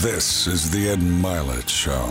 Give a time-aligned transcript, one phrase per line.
[0.00, 2.08] This is the Ed Mylett Show.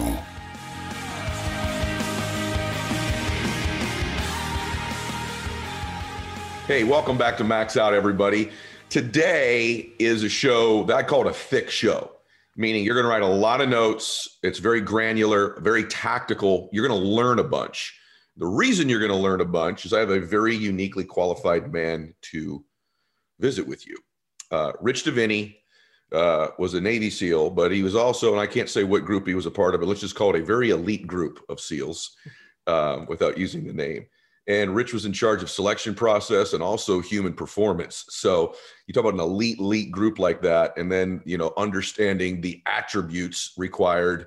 [6.68, 8.52] Hey, welcome back to Max Out, everybody.
[8.92, 12.12] Today is a show that I call it a thick show,
[12.56, 14.38] meaning you're going to write a lot of notes.
[14.44, 16.70] It's very granular, very tactical.
[16.72, 18.00] You're going to learn a bunch.
[18.38, 21.74] The reason you're going to learn a bunch is I have a very uniquely qualified
[21.74, 22.64] man to
[23.40, 23.98] visit with you.
[24.52, 25.56] Uh, Rich Diviney
[26.12, 29.28] uh, was a Navy SEAL, but he was also, and I can't say what group
[29.28, 31.60] he was a part of, but let's just call it a very elite group of
[31.60, 32.16] SEALs
[32.68, 34.06] um, without using the name
[34.50, 38.06] and Rich was in charge of selection process and also human performance.
[38.10, 38.56] So
[38.88, 42.62] you talk about an elite, elite group like that, and then you know understanding the
[42.66, 44.26] attributes required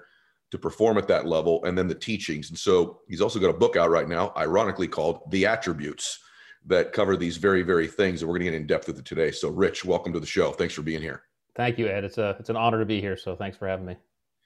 [0.53, 2.51] to perform at that level, and then the teachings.
[2.51, 6.21] And so he's also got a book out right now, ironically called "The Attributes,"
[6.67, 9.05] that cover these very, very things, and we're going to get in depth with it
[9.05, 9.33] today.
[9.33, 10.53] So, Rich, welcome to the show.
[10.53, 11.25] Thanks for being here.
[11.55, 12.05] Thank you, Ed.
[12.05, 13.17] It's a it's an honor to be here.
[13.17, 13.97] So thanks for having me.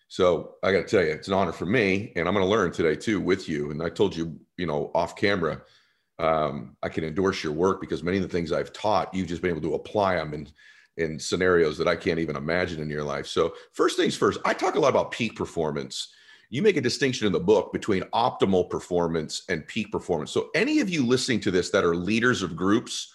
[0.08, 2.50] So I got to tell you, it's an honor for me, and I'm going to
[2.50, 3.70] learn today too with you.
[3.70, 5.62] And I told you, you know, off camera,
[6.18, 9.42] um, I can endorse your work because many of the things I've taught, you've just
[9.42, 10.48] been able to apply them in
[10.96, 13.26] in scenarios that I can't even imagine in your life.
[13.26, 16.12] So first things first, I talk a lot about peak performance.
[16.48, 20.30] You make a distinction in the book between optimal performance and peak performance.
[20.30, 23.12] So any of you listening to this that are leaders of groups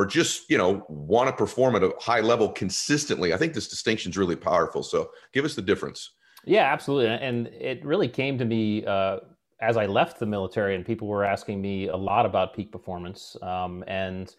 [0.00, 3.68] or just you know want to perform at a high level consistently i think this
[3.68, 4.82] distinction is really powerful.
[4.82, 6.12] So give us the difference.
[6.46, 7.08] Yeah absolutely.
[7.08, 9.18] And it really came to me uh,
[9.60, 13.36] as i left the military and people were asking me a lot about peak performance.
[13.42, 14.34] Um, and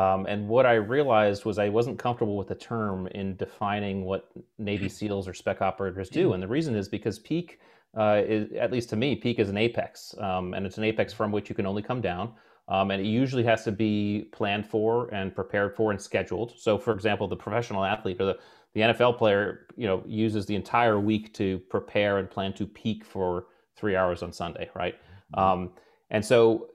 [0.00, 4.30] um, and what i realized was i wasn't comfortable with the term in defining what
[4.58, 6.34] navy seals or spec operators do.
[6.34, 7.60] And the reason is because peak
[7.96, 10.14] uh, is, at least to me peak is an apex.
[10.18, 12.34] Um, and it's an apex from which you can only come down
[12.68, 16.52] um, and it usually has to be planned for and prepared for and scheduled.
[16.58, 18.38] So, for example, the professional athlete or the,
[18.74, 23.04] the NFL player, you know, uses the entire week to prepare and plan to peak
[23.04, 24.94] for three hours on Sunday, right?
[25.34, 25.40] Mm-hmm.
[25.40, 25.70] Um,
[26.10, 26.68] and so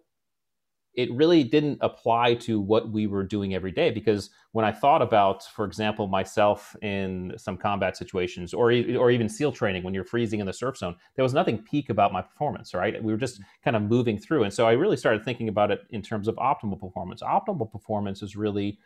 [0.96, 5.02] it really didn't apply to what we were doing every day because when I thought
[5.02, 10.04] about, for example, myself in some combat situations or, or even SEAL training when you're
[10.04, 13.02] freezing in the surf zone, there was nothing peak about my performance, right?
[13.04, 14.44] We were just kind of moving through.
[14.44, 17.24] And so I really started thinking about it in terms of optimal performance.
[17.24, 18.78] Optimal performance is really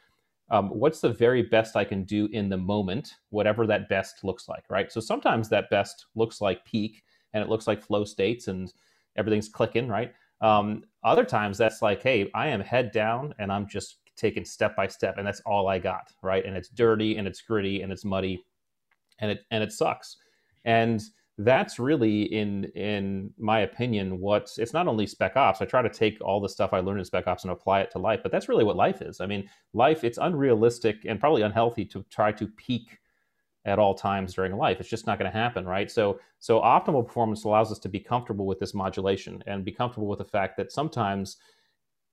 [0.49, 4.47] um, what's the very best I can do in the moment, whatever that best looks
[4.47, 4.89] like, right?
[4.89, 7.03] So sometimes that best looks like peak
[7.33, 8.71] and it looks like flow states and
[9.17, 10.13] everything's clicking, right?
[10.41, 14.75] Um, other times that's like, hey, I am head down and I'm just taking step
[14.75, 16.43] by step, and that's all I got, right?
[16.45, 18.43] And it's dirty and it's gritty and it's muddy,
[19.19, 20.17] and it and it sucks.
[20.65, 21.01] And
[21.39, 25.89] that's really in in my opinion what it's not only spec ops i try to
[25.89, 28.31] take all the stuff i learned in spec ops and apply it to life but
[28.31, 32.31] that's really what life is i mean life it's unrealistic and probably unhealthy to try
[32.31, 32.97] to peak
[33.67, 34.79] at all times during life.
[34.79, 35.91] It's just not going to happen, right?
[35.91, 40.07] So, so optimal performance allows us to be comfortable with this modulation and be comfortable
[40.07, 41.37] with the fact that sometimes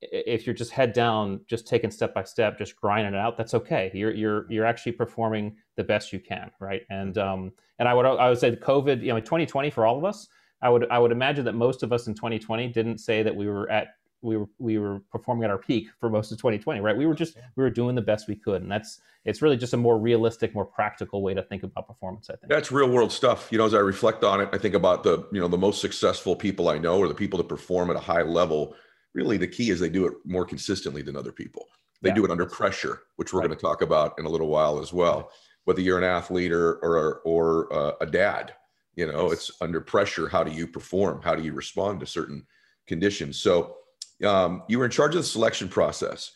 [0.01, 3.53] if you're just head down, just taking step by step, just grinding it out, that's
[3.53, 3.89] okay.
[3.93, 6.81] You're you're you're actually performing the best you can, right?
[6.89, 10.03] And um, and I would I would say COVID, you know, 2020 for all of
[10.03, 10.27] us,
[10.61, 13.47] I would I would imagine that most of us in 2020 didn't say that we
[13.47, 16.97] were at we were we were performing at our peak for most of 2020 right
[16.97, 19.73] we were just we were doing the best we could and that's it's really just
[19.73, 23.11] a more realistic more practical way to think about performance i think that's real world
[23.11, 25.57] stuff you know as i reflect on it i think about the you know the
[25.57, 28.75] most successful people i know or the people that perform at a high level
[29.13, 31.67] really the key is they do it more consistently than other people
[32.01, 32.15] they yeah.
[32.15, 33.47] do it under pressure which we're right.
[33.47, 35.25] going to talk about in a little while as well right.
[35.65, 38.53] whether you're an athlete or or or uh, a dad
[38.95, 39.33] you know yes.
[39.33, 42.45] it's under pressure how do you perform how do you respond to certain
[42.87, 43.75] conditions so
[44.23, 46.31] um, you were in charge of the selection process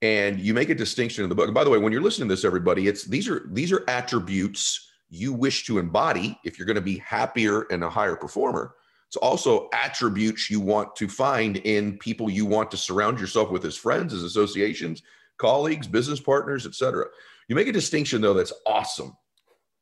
[0.00, 1.46] and you make a distinction in the book.
[1.46, 3.84] And by the way when you're listening to this everybody it's these are these are
[3.88, 8.74] attributes you wish to embody if you're going to be happier and a higher performer.
[9.06, 13.64] It's also attributes you want to find in people you want to surround yourself with
[13.64, 15.02] as friends as associations
[15.38, 17.06] colleagues business partners etc
[17.48, 19.16] you make a distinction though that's awesome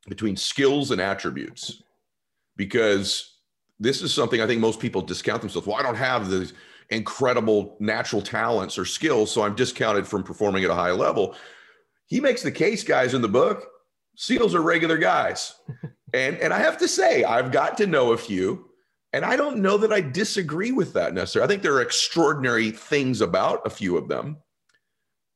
[0.08, 1.82] between skills and attributes
[2.56, 3.36] because
[3.78, 5.66] this is something i think most people discount themselves.
[5.66, 6.50] Well i don't have the
[6.90, 11.36] incredible natural talents or skills, so I'm discounted from performing at a high level.
[12.06, 13.68] He makes the case, guys, in the book.
[14.16, 15.54] SEALs are regular guys.
[16.12, 18.66] and and I have to say, I've got to know a few,
[19.12, 21.46] and I don't know that I disagree with that necessarily.
[21.46, 24.38] I think there are extraordinary things about a few of them,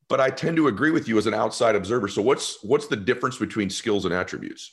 [0.09, 2.09] but I tend to agree with you as an outside observer.
[2.09, 4.73] So what's what's the difference between skills and attributes?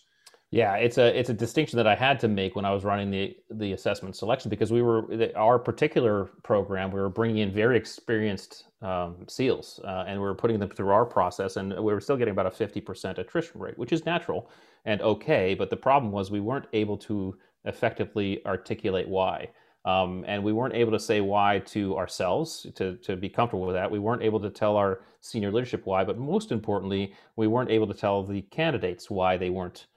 [0.51, 3.09] Yeah, it's a it's a distinction that I had to make when I was running
[3.09, 7.77] the the assessment selection because we were our particular program we were bringing in very
[7.77, 12.01] experienced um, SEALs uh, and we were putting them through our process and we were
[12.01, 14.49] still getting about a fifty percent attrition rate, which is natural
[14.85, 15.53] and okay.
[15.53, 19.49] But the problem was we weren't able to effectively articulate why.
[19.85, 23.75] Um, and we weren't able to say why to ourselves to, to be comfortable with
[23.75, 23.89] that.
[23.89, 27.87] We weren't able to tell our senior leadership why, but most importantly, we weren't able
[27.87, 29.87] to tell the candidates why they weren't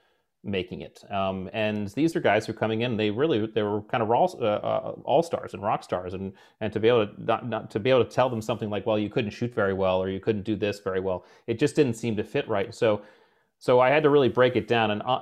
[0.45, 1.03] making it.
[1.11, 2.95] Um, and these are guys who are coming in.
[2.95, 6.31] They really they were kind of all, uh, uh, all stars and rock stars, and
[6.61, 8.85] and to be able to not, not to be able to tell them something like,
[8.85, 11.25] well, you couldn't shoot very well, or you couldn't do this very well.
[11.47, 12.73] It just didn't seem to fit right.
[12.73, 13.01] So.
[13.57, 15.21] So I had to really break it down, and uh,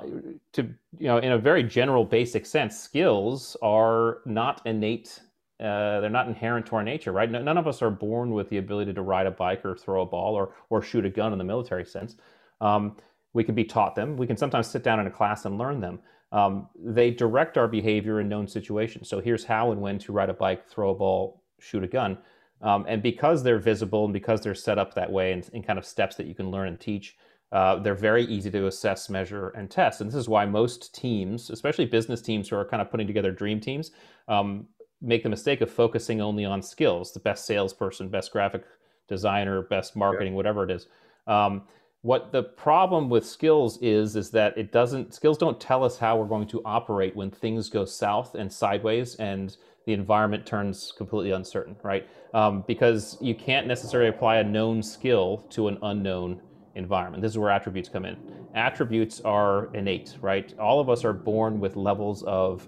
[0.54, 0.64] to
[0.98, 5.22] you know, in a very general, basic sense, skills are not innate.
[5.60, 7.30] Uh, they're not inherent to our nature, right?
[7.30, 10.06] None of us are born with the ability to ride a bike or throw a
[10.06, 12.16] ball or or shoot a gun in the military sense.
[12.60, 12.98] Um,
[13.34, 14.16] we can be taught them.
[14.18, 16.00] We can sometimes sit down in a class and learn them.
[16.32, 19.08] Um, they direct our behavior in known situations.
[19.08, 22.18] So here's how and when to ride a bike, throw a ball, shoot a gun.
[22.62, 25.78] Um, and because they're visible and because they're set up that way and in kind
[25.78, 27.18] of steps that you can learn and teach,
[27.52, 30.02] uh, they're very easy to assess, measure, and test.
[30.02, 33.32] And this is why most teams, especially business teams who are kind of putting together
[33.32, 33.92] dream teams,
[34.28, 34.66] um,
[35.02, 38.64] make the mistake of focusing only on skills the best salesperson, best graphic
[39.08, 40.38] designer, best marketing, yeah.
[40.38, 40.88] whatever it is.
[41.28, 41.64] Um,
[42.04, 46.18] what the problem with skills is is that it doesn't skills don't tell us how
[46.18, 49.56] we're going to operate when things go south and sideways and
[49.86, 52.08] the environment turns completely uncertain right?
[52.34, 56.42] Um, because you can't necessarily apply a known skill to an unknown
[56.76, 57.22] environment.
[57.22, 58.18] This is where attributes come in.
[58.54, 60.54] Attributes are innate right?
[60.60, 62.68] All of us are born with levels of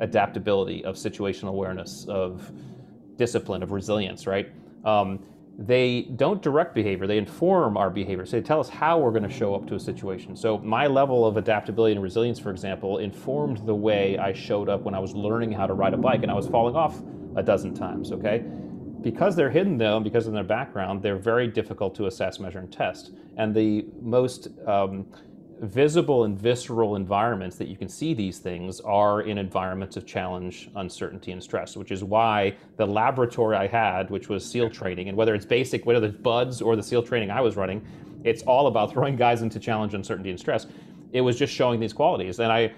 [0.00, 2.50] adaptability of situational awareness of
[3.18, 4.50] discipline of resilience right?
[4.86, 5.18] Um,
[5.58, 8.24] they don't direct behavior, they inform our behavior.
[8.24, 10.34] So they tell us how we're going to show up to a situation.
[10.34, 14.82] So my level of adaptability and resilience, for example, informed the way I showed up
[14.82, 17.00] when I was learning how to ride a bike and I was falling off
[17.36, 18.44] a dozen times, okay?
[19.02, 22.58] Because they're hidden though, and because of their background, they're very difficult to assess, measure,
[22.58, 23.12] and test.
[23.36, 25.06] And the most um,
[25.62, 30.68] visible and visceral environments that you can see these things are in environments of challenge,
[30.74, 35.16] uncertainty, and stress, which is why the laboratory I had, which was SEAL training, and
[35.16, 37.86] whether it's basic, whether it's BUD/S or the SEAL training I was running,
[38.24, 40.66] it's all about throwing guys into challenge, uncertainty, and stress.
[41.12, 42.40] It was just showing these qualities.
[42.40, 42.72] And I,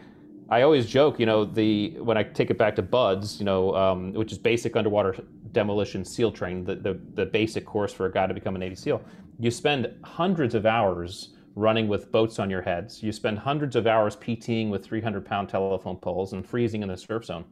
[0.50, 3.74] I always joke, you know, the when I take it back to BUD/S, you know,
[3.74, 5.16] um, which is basic underwater
[5.52, 8.74] demolition SEAL training, the, the, the basic course for a guy to become a Navy
[8.74, 9.00] SEAL.
[9.38, 13.02] You spend hundreds of hours running with boats on your heads.
[13.02, 16.96] You spend hundreds of hours PTing with 300 pound telephone poles and freezing in the
[16.96, 17.44] surf zone.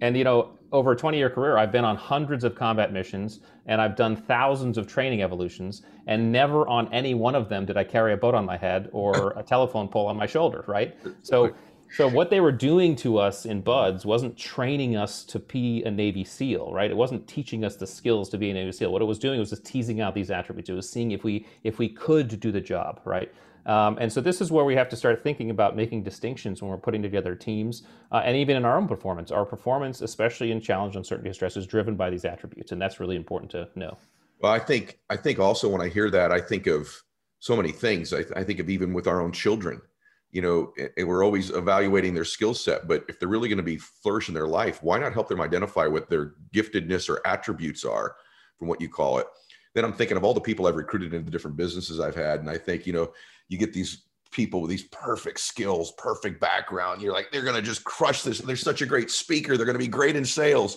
[0.00, 3.40] And you know, over a 20 year career, I've been on hundreds of combat missions
[3.66, 7.76] and I've done thousands of training evolutions, and never on any one of them did
[7.76, 10.96] I carry a boat on my head or a telephone pole on my shoulder, right?
[11.22, 11.52] So
[11.90, 15.90] so what they were doing to us in BUD/S wasn't training us to be a
[15.90, 16.90] Navy SEAL, right?
[16.90, 18.92] It wasn't teaching us the skills to be a Navy SEAL.
[18.92, 20.68] What it was doing was just teasing out these attributes.
[20.68, 23.32] It was seeing if we if we could do the job, right?
[23.66, 26.70] Um, and so this is where we have to start thinking about making distinctions when
[26.70, 27.82] we're putting together teams,
[28.12, 29.30] uh, and even in our own performance.
[29.30, 32.98] Our performance, especially in challenge, uncertainty, and stress, is driven by these attributes, and that's
[32.98, 33.98] really important to know.
[34.40, 37.02] Well, I think I think also when I hear that, I think of
[37.40, 38.12] so many things.
[38.12, 39.80] I, I think of even with our own children
[40.30, 42.86] you know, and we're always evaluating their skill set.
[42.86, 45.86] But if they're really going to be flourishing their life, why not help them identify
[45.86, 48.16] what their giftedness or attributes are
[48.58, 49.26] from what you call it?
[49.74, 52.40] Then I'm thinking of all the people I've recruited into different businesses I've had.
[52.40, 53.12] And I think, you know,
[53.48, 57.00] you get these people with these perfect skills, perfect background.
[57.00, 58.38] You're like, they're going to just crush this.
[58.38, 59.56] They're such a great speaker.
[59.56, 60.76] They're going to be great in sales,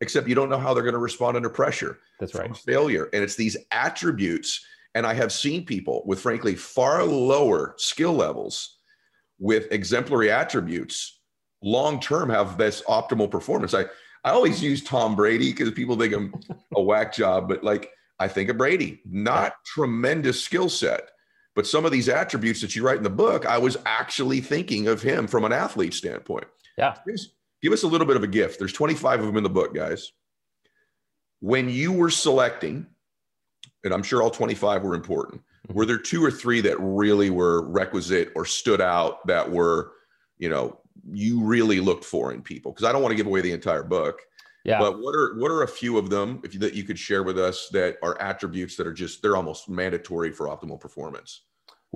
[0.00, 1.98] except you don't know how they're going to respond under pressure.
[2.18, 2.56] That's right.
[2.56, 3.10] Failure.
[3.12, 4.64] And it's these attributes.
[4.94, 8.75] And I have seen people with, frankly, far lower skill levels
[9.38, 11.16] with exemplary attributes
[11.62, 13.74] long term have this optimal performance.
[13.74, 13.84] I,
[14.24, 16.34] I always use Tom Brady because people think I'm
[16.74, 21.10] a whack job, but like I think of Brady, not tremendous skill set,
[21.54, 24.88] but some of these attributes that you write in the book, I was actually thinking
[24.88, 26.46] of him from an athlete standpoint.
[26.78, 26.96] Yeah.
[27.06, 27.28] Give us,
[27.62, 28.58] give us a little bit of a gift.
[28.58, 30.12] There's 25 of them in the book, guys.
[31.40, 32.86] When you were selecting,
[33.84, 35.42] and I'm sure all 25 were important,
[35.72, 39.92] were there two or three that really were requisite or stood out that were
[40.38, 40.78] you know
[41.12, 42.72] you really looked for in people?
[42.72, 44.20] Because i don't want to give away the entire book
[44.66, 44.78] yeah.
[44.78, 47.22] but what are what are a few of them if you, that you could share
[47.22, 51.42] with us that are attributes that are just they're almost mandatory for optimal performance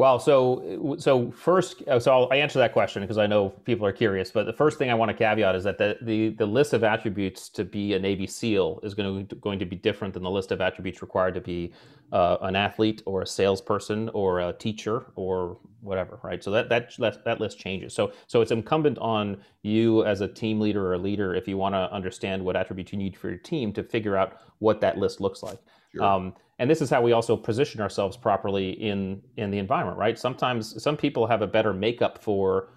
[0.00, 3.85] Well, so so first, uh, so I'll, I answer that question because I know people
[3.85, 4.30] are curious.
[4.30, 6.83] But the first thing I want to caveat is that the, the the list of
[6.83, 10.30] attributes to be a Navy SEAL is going to going to be different than the
[10.30, 11.75] list of attributes required to be
[12.12, 16.42] uh, an athlete or a salesperson or a teacher or whatever, right?
[16.42, 17.92] So that, that that that list changes.
[17.92, 21.59] So so it's incumbent on you as a team leader or a leader if you
[21.59, 24.97] want to understand what attributes you need for your team to figure out what that
[24.97, 25.59] list looks like.
[25.92, 26.04] Sure.
[26.04, 30.18] Um, and this is how we also position ourselves properly in in the environment right?
[30.18, 32.68] Sometimes some people have a better makeup for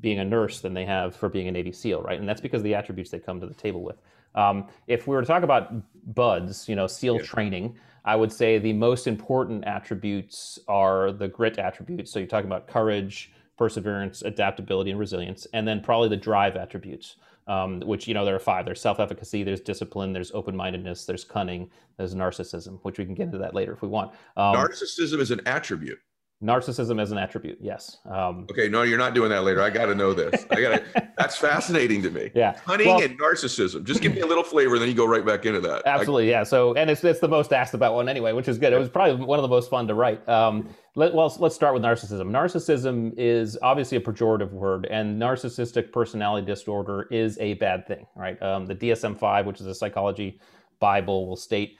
[0.00, 2.18] being a nurse than they have for being a navy seal right?
[2.18, 3.96] And that's because of the attributes they come to the table with.
[4.34, 5.72] Um, if we were to talk about
[6.14, 7.22] BUD/S you know seal yeah.
[7.22, 12.10] training i would say the most important attributes are the grit attributes.
[12.10, 17.16] So you're talking about courage perseverance adaptability and resilience and then probably the drive attributes
[17.50, 18.64] um, which you know there are five.
[18.64, 23.38] There's self-efficacy, there's discipline, there's open-mindedness, there's cunning, there's narcissism, which we can get into
[23.38, 24.12] that later if we want.
[24.36, 25.98] Um, narcissism is an attribute.
[26.42, 27.98] Narcissism as an attribute, yes.
[28.06, 29.60] Um, okay, no, you're not doing that later.
[29.60, 30.46] I got to know this.
[30.50, 30.82] I got
[31.18, 32.30] That's fascinating to me.
[32.34, 33.84] Yeah, cunning well, and narcissism.
[33.84, 35.82] Just give me a little flavor, and then you go right back into that.
[35.84, 36.44] Absolutely, I, yeah.
[36.44, 38.72] So, and it's it's the most asked about one anyway, which is good.
[38.72, 40.26] It was probably one of the most fun to write.
[40.26, 42.30] Um, let, well, let's start with narcissism.
[42.30, 48.40] Narcissism is obviously a pejorative word, and narcissistic personality disorder is a bad thing, right?
[48.42, 50.40] Um, the DSM-5, which is a psychology
[50.80, 51.78] Bible, will state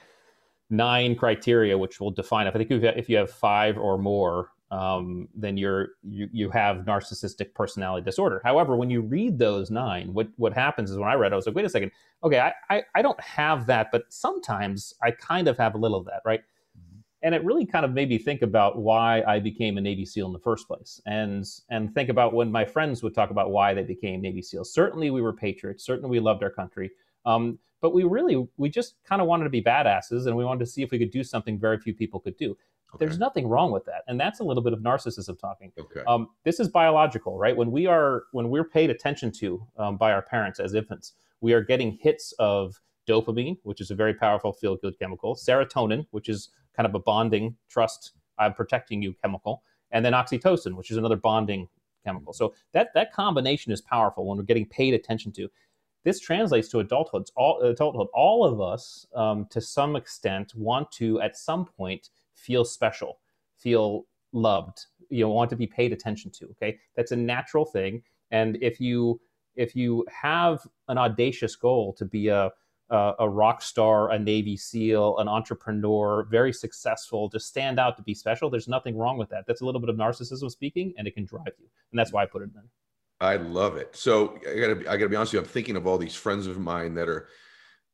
[0.71, 5.27] nine criteria which will define if I think if you have five or more, um,
[5.35, 8.41] then you're you, you have narcissistic personality disorder.
[8.43, 11.45] However, when you read those nine, what what happens is when I read, I was
[11.45, 11.91] like, wait a second,
[12.23, 15.99] okay, I I, I don't have that, but sometimes I kind of have a little
[15.99, 16.39] of that, right?
[16.39, 16.99] Mm-hmm.
[17.23, 20.27] And it really kind of made me think about why I became a Navy SEAL
[20.27, 23.73] in the first place, and and think about when my friends would talk about why
[23.73, 24.67] they became Navy SEAls.
[24.67, 25.83] Certainly, we were patriots.
[25.85, 26.91] Certainly, we loved our country.
[27.25, 30.59] Um, but we really we just kind of wanted to be badasses and we wanted
[30.59, 32.57] to see if we could do something very few people could do.
[32.93, 33.05] Okay.
[33.05, 35.71] there's nothing wrong with that and that's a little bit of narcissism talking.
[35.79, 36.01] Okay.
[36.07, 37.55] Um, this is biological right?
[37.55, 41.53] When we are when we're paid attention to um, by our parents as infants we
[41.53, 46.29] are getting hits of dopamine which is a very powerful feel good chemical serotonin which
[46.29, 50.97] is kind of a bonding trust i'm protecting you chemical and then oxytocin which is
[50.97, 51.67] another bonding
[52.03, 52.33] chemical.
[52.33, 55.49] So that that combination is powerful when we're getting paid attention to
[56.03, 57.29] this translates to adulthood.
[57.35, 58.07] All, adulthood.
[58.13, 63.19] All of us, um, to some extent, want to at some point feel special,
[63.57, 64.85] feel loved.
[65.09, 66.45] You know, want to be paid attention to.
[66.51, 68.01] Okay, that's a natural thing.
[68.31, 69.19] And if you
[69.55, 72.51] if you have an audacious goal to be a
[72.91, 78.03] a, a rock star, a Navy SEAL, an entrepreneur, very successful, to stand out, to
[78.03, 79.45] be special, there's nothing wrong with that.
[79.47, 81.67] That's a little bit of narcissism speaking, and it can drive you.
[81.91, 82.61] And that's why I put it in.
[83.21, 83.95] I love it.
[83.95, 85.45] So I gotta, be, I gotta be honest with you.
[85.45, 87.29] I'm thinking of all these friends of mine that are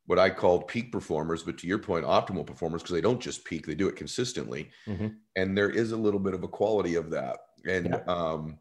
[0.05, 3.43] what I called peak performers, but to your point, optimal performers, because they don't just
[3.43, 4.69] peak, they do it consistently.
[4.87, 5.07] Mm-hmm.
[5.35, 7.37] And there is a little bit of a quality of that.
[7.67, 8.03] And, yeah.
[8.07, 8.57] um,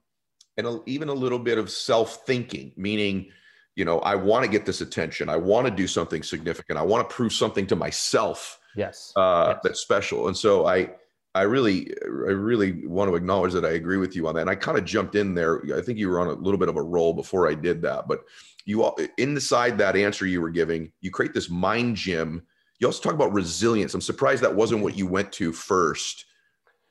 [0.57, 3.31] and a, even a little bit of self-thinking, meaning,
[3.77, 5.29] you know, I want to get this attention.
[5.29, 6.81] I want to do something significant.
[6.81, 8.59] I want to prove something to myself.
[8.75, 9.13] Yes.
[9.15, 9.61] Uh, yes.
[9.63, 10.27] That's special.
[10.27, 10.91] And so I,
[11.37, 14.43] I really, I really want to acknowledge that I agree with you on that.
[14.43, 15.63] And I kind of jumped in there.
[15.77, 18.09] I think you were on a little bit of a roll before I did that,
[18.09, 18.21] but
[18.65, 22.43] you inside that answer you were giving, you create this mind gym.
[22.79, 23.93] You also talk about resilience.
[23.93, 26.25] I'm surprised that wasn't what you went to first,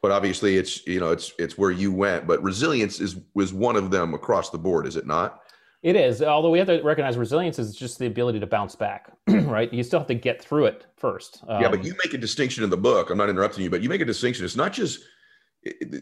[0.01, 2.27] but obviously it's you know it's it's where you went.
[2.27, 5.41] But resilience is was one of them across the board, is it not?
[5.84, 9.12] It is, although we have to recognize resilience is just the ability to bounce back,
[9.27, 9.72] right?
[9.72, 11.44] You still have to get through it first.
[11.48, 13.10] Um, yeah, but um, you make a distinction in the book.
[13.10, 14.46] I'm not interrupting you, but you make a distinction.
[14.46, 15.01] It's not just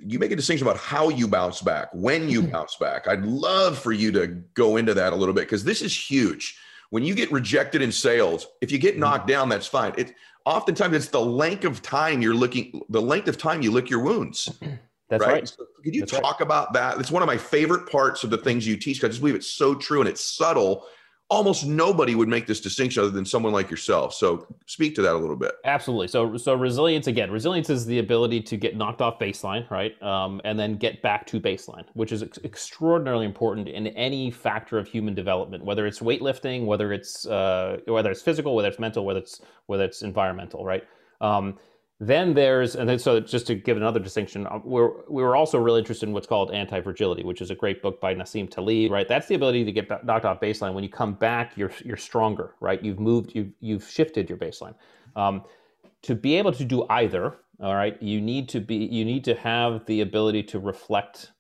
[0.06, 3.08] you make a distinction about how you bounce back, when you bounce back.
[3.08, 6.58] I'd love for you to go into that a little bit because this is huge.
[6.90, 9.94] When you get rejected in sales, if you get knocked down, that's fine.
[9.98, 10.14] It
[10.46, 14.02] oftentimes it's the length of time you're looking, the length of time you lick your
[14.02, 14.52] wounds.
[15.14, 15.34] That's right.
[15.34, 15.48] right.
[15.48, 16.42] So could you That's talk right.
[16.42, 17.00] about that?
[17.00, 19.04] It's one of my favorite parts of the things you teach.
[19.04, 20.88] I just believe it's so true and it's subtle.
[21.30, 24.16] Almost nobody would make this distinction other than someone like yourself.
[24.16, 25.54] So speak to that a little bit.
[25.66, 26.08] Absolutely.
[26.08, 27.30] So, so resilience again.
[27.30, 31.28] Resilience is the ability to get knocked off baseline, right, um, and then get back
[31.28, 36.00] to baseline, which is ex- extraordinarily important in any factor of human development, whether it's
[36.00, 40.66] weightlifting, whether it's uh, whether it's physical, whether it's mental, whether it's whether it's environmental,
[40.66, 40.84] right.
[41.22, 41.58] Um,
[42.00, 45.58] then there's, and then so just to give another distinction, uh, we're, we were also
[45.58, 48.92] really interested in what's called anti fragility, which is a great book by Nassim Taleb,
[48.92, 49.08] right?
[49.08, 50.74] That's the ability to get knocked off baseline.
[50.74, 52.84] When you come back, you're, you're stronger, right?
[52.84, 54.76] You've moved, you've, you've shifted your baseline.
[55.16, 55.44] Um,
[56.02, 59.36] to be able to do either, all right, you need to be, you need to
[59.36, 61.32] have the ability to reflect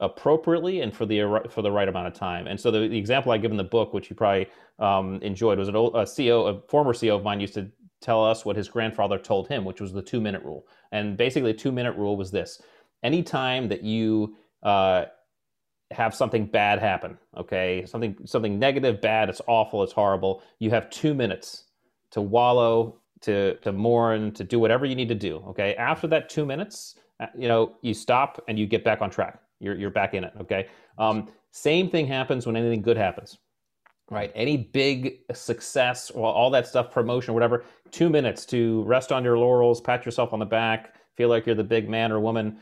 [0.00, 2.48] appropriately and for the for the right amount of time.
[2.48, 4.48] And so the, the example I give in the book, which you probably
[4.80, 7.70] um, enjoyed, was an old a CEO, a former CEO of mine used to
[8.02, 10.66] tell us what his grandfather told him, which was the two minute rule.
[10.90, 12.60] And basically, the two minute rule was this
[13.02, 15.06] anytime that you uh,
[15.90, 20.42] have something bad happen, okay, something something negative, bad, it's awful, it's horrible.
[20.58, 21.64] You have two minutes
[22.10, 25.36] to wallow, to to mourn, to do whatever you need to do.
[25.48, 29.10] Okay, after that two minutes, uh, you know, you stop and you get back on
[29.10, 29.40] track.
[29.60, 30.32] You're you're back in it.
[30.40, 30.68] Okay.
[30.98, 33.38] Um, same thing happens when anything good happens
[34.12, 34.30] right?
[34.34, 39.38] Any big success, or all that stuff, promotion, whatever, two minutes to rest on your
[39.38, 42.58] laurels, pat yourself on the back, feel like you're the big man or woman,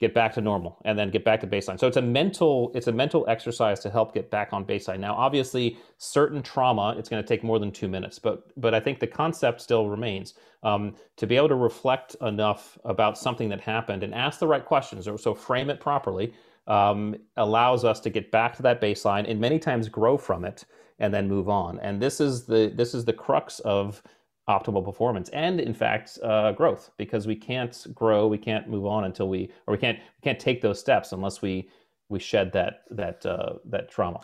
[0.00, 1.78] get back to normal, and then get back to baseline.
[1.78, 4.98] So it's a mental, it's a mental exercise to help get back on baseline.
[4.98, 8.80] Now, obviously, certain trauma, it's going to take more than two minutes, but but I
[8.80, 13.60] think the concept still remains um, to be able to reflect enough about something that
[13.60, 15.06] happened and ask the right questions.
[15.06, 16.32] Or so frame it properly.
[16.68, 20.64] Um, allows us to get back to that baseline and many times grow from it
[20.98, 21.78] and then move on.
[21.80, 24.02] And this is the this is the crux of
[24.48, 29.02] optimal performance and in fact uh, growth because we can't grow we can't move on
[29.04, 31.68] until we or we can't we can't take those steps unless we
[32.08, 34.20] we shed that that uh, that trauma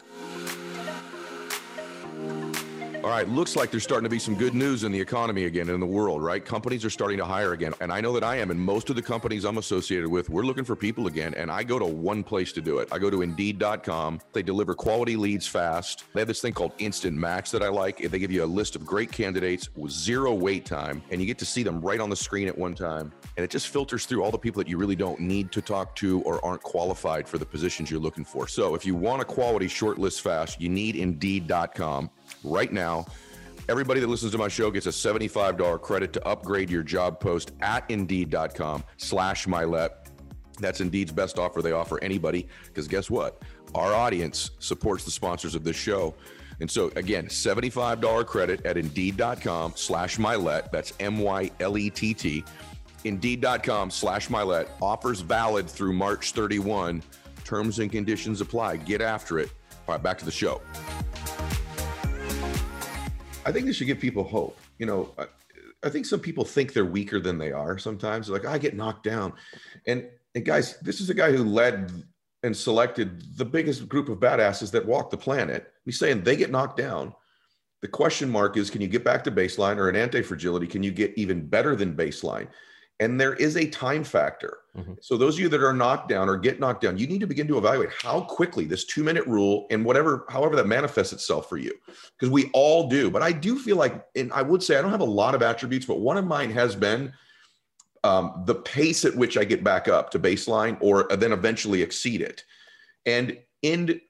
[3.04, 5.68] all right, looks like there's starting to be some good news in the economy again
[5.68, 6.44] in the world, right?
[6.44, 7.74] Companies are starting to hire again.
[7.80, 8.52] And I know that I am.
[8.52, 11.34] And most of the companies I'm associated with, we're looking for people again.
[11.34, 12.88] And I go to one place to do it.
[12.92, 14.20] I go to Indeed.com.
[14.32, 16.04] They deliver quality leads fast.
[16.14, 17.98] They have this thing called Instant Match that I like.
[17.98, 21.38] They give you a list of great candidates with zero wait time, and you get
[21.38, 23.12] to see them right on the screen at one time.
[23.36, 25.96] And it just filters through all the people that you really don't need to talk
[25.96, 28.46] to or aren't qualified for the positions you're looking for.
[28.46, 32.10] So if you want a quality short list fast, you need Indeed.com
[32.44, 33.06] right now.
[33.68, 37.52] Everybody that listens to my show gets a $75 credit to upgrade your job post
[37.60, 39.90] at indeed.com slash Mylett.
[40.58, 43.42] That's Indeed's best offer they offer anybody because guess what?
[43.74, 46.14] Our audience supports the sponsors of this show.
[46.60, 50.70] And so again, $75 credit at indeed.com slash Mylett.
[50.70, 52.44] That's M-Y-L-E-T-T.
[53.04, 54.68] Indeed.com slash Mylett.
[54.80, 57.02] Offers valid through March 31.
[57.44, 58.76] Terms and conditions apply.
[58.76, 59.50] Get after it.
[59.88, 60.60] All right, back to the show.
[63.44, 64.58] I think this should give people hope.
[64.78, 65.26] You know, I,
[65.84, 67.78] I, think some people think they're weaker than they are.
[67.78, 69.32] Sometimes like I get knocked down,
[69.86, 72.04] and and guys, this is a guy who led
[72.42, 75.72] and selected the biggest group of badasses that walk the planet.
[75.84, 77.14] He's saying they get knocked down.
[77.82, 80.66] The question mark is, can you get back to baseline or an anti-fragility?
[80.66, 82.48] Can you get even better than baseline?
[83.00, 84.58] And there is a time factor.
[84.76, 84.94] Mm-hmm.
[85.02, 87.26] So those of you that are knocked down or get knocked down, you need to
[87.26, 91.48] begin to evaluate how quickly this two minute rule and whatever, however that manifests itself
[91.48, 91.72] for you,
[92.18, 93.10] because we all do.
[93.10, 95.42] But I do feel like, and I would say I don't have a lot of
[95.42, 97.12] attributes, but one of mine has been
[98.02, 102.22] um, the pace at which I get back up to baseline or then eventually exceed
[102.22, 102.44] it.
[103.04, 104.00] And in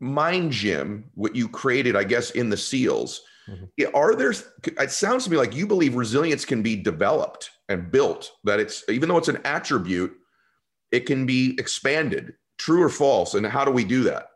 [0.00, 3.94] Mind Gym, what you created, I guess, in the SEALs, mm-hmm.
[3.94, 4.32] are there,
[4.64, 8.84] it sounds to me like you believe resilience can be developed and built that it's
[8.88, 10.12] even though it's an attribute
[10.92, 12.34] it can be expanded.
[12.58, 14.28] True or false and how do we do that?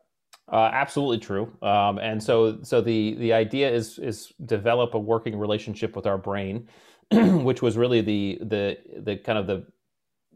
[0.53, 1.53] Uh, absolutely true.
[1.63, 6.19] Um, and so so the the idea is is develop a working relationship with our
[6.19, 6.69] brain
[7.13, 9.67] which was really the the the kind of the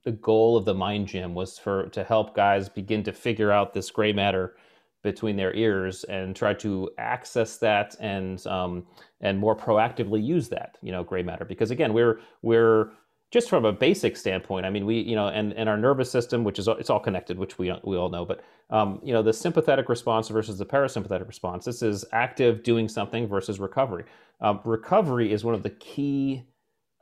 [0.04, 3.72] the goal of the mind gym was for to help guys begin to figure out
[3.72, 4.57] this gray matter
[5.04, 8.84] between their ears and try to access that and um,
[9.20, 11.44] and more proactively use that you know gray matter.
[11.44, 12.90] Because again we're we're
[13.30, 16.44] just from a basic standpoint i mean we you know and and our nervous system
[16.44, 19.32] which is it's all connected which we we all know but um, you know the
[19.32, 24.04] sympathetic response versus the parasympathetic response this is active doing something versus recovery.
[24.40, 26.44] Um, recovery is one of the key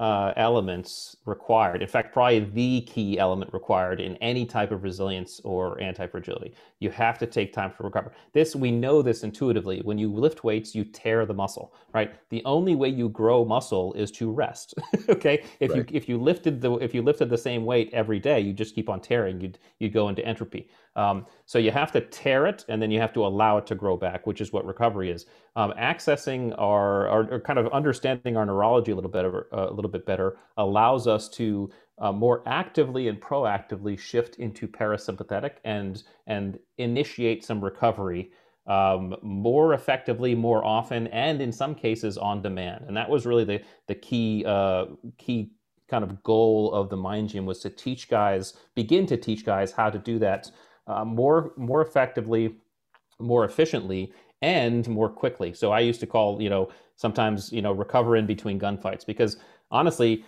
[0.03, 1.81] uh, elements required.
[1.81, 6.55] In fact, probably the key element required in any type of resilience or anti-fragility.
[6.81, 8.11] You have to take time to recover.
[8.33, 9.81] This we know this intuitively.
[9.83, 12.17] When you lift weights, you tear the muscle, right?
[12.31, 14.75] The only way you grow muscle is to rest.
[15.09, 15.89] okay, if right.
[15.89, 18.75] you if you lifted the if you lifted the same weight every day, you just
[18.75, 19.41] keep on tearing.
[19.41, 20.69] You'd you'd go into entropy.
[20.95, 23.75] Um, so you have to tear it and then you have to allow it to
[23.75, 25.27] grow back, which is what recovery is.
[25.57, 29.91] Um, accessing our, our, kind of understanding our neurology a little bit, uh, a little
[29.91, 36.59] bit better allows us to uh, more actively and proactively shift into parasympathetic and and
[36.79, 38.33] initiate some recovery
[38.67, 42.85] um, more effectively, more often, and in some cases on demand.
[42.87, 44.87] And that was really the the key uh,
[45.19, 45.53] key
[45.89, 49.73] kind of goal of the Mind Gym was to teach guys, begin to teach guys
[49.73, 50.51] how to do that
[50.87, 52.55] uh, more more effectively,
[53.19, 55.53] more efficiently, and more quickly.
[55.53, 59.37] So I used to call you know sometimes you know recover in between gunfights because
[59.71, 60.25] honestly.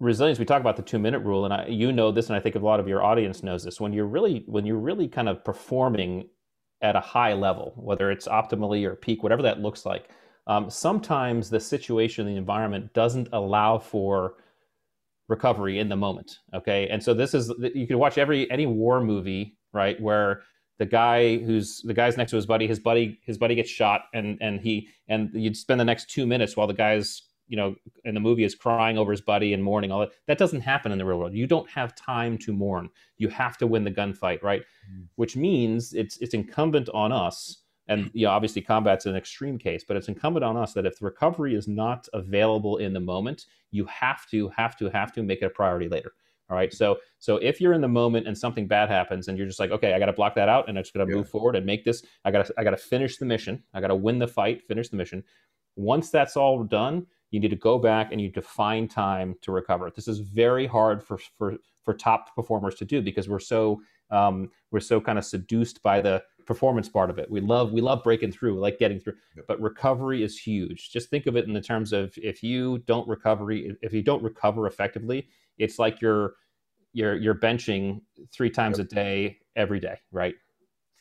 [0.00, 0.40] Resilience.
[0.40, 2.58] We talk about the two-minute rule, and I, you know this, and I think a
[2.58, 3.80] lot of your audience knows this.
[3.80, 6.28] When you're really, when you're really kind of performing
[6.80, 10.08] at a high level, whether it's optimally or peak, whatever that looks like,
[10.48, 14.34] um, sometimes the situation, the environment doesn't allow for
[15.32, 16.38] recovery in the moment.
[16.54, 20.42] Okay, and so this is you can watch every any war movie, right, where
[20.78, 24.02] the guy who's the guy's next to his buddy, his buddy his buddy gets shot,
[24.14, 27.74] and and he and you'd spend the next two minutes while the guy's you know
[28.04, 30.92] in the movie is crying over his buddy and mourning all that that doesn't happen
[30.92, 33.90] in the real world you don't have time to mourn you have to win the
[33.90, 35.04] gunfight right mm.
[35.16, 39.84] which means it's it's incumbent on us and you know, obviously combat's an extreme case
[39.86, 43.46] but it's incumbent on us that if the recovery is not available in the moment
[43.70, 46.12] you have to have to have to make it a priority later
[46.50, 46.72] all right?
[46.72, 49.70] So so if you're in the moment and something bad happens and you're just like
[49.70, 51.18] okay i got to block that out and i'm just going to yeah.
[51.18, 53.62] move forward and make this i got to i got to finish the mission.
[53.72, 55.24] I got to win the fight finish the mission.
[55.76, 59.90] Once that's all done you need to go back and you define time to recover.
[59.90, 64.50] This is very hard for for for top performers to do because we're so um,
[64.70, 67.30] we're so kind of seduced by the performance part of it.
[67.30, 69.14] We love we love breaking through, we like getting through.
[69.48, 70.90] But recovery is huge.
[70.90, 74.22] Just think of it in the terms of if you don't recovery, if you don't
[74.22, 75.28] recover effectively,
[75.58, 76.34] it's like you're
[76.92, 78.00] you're you're benching
[78.32, 78.86] three times yep.
[78.86, 80.34] a day every day, right?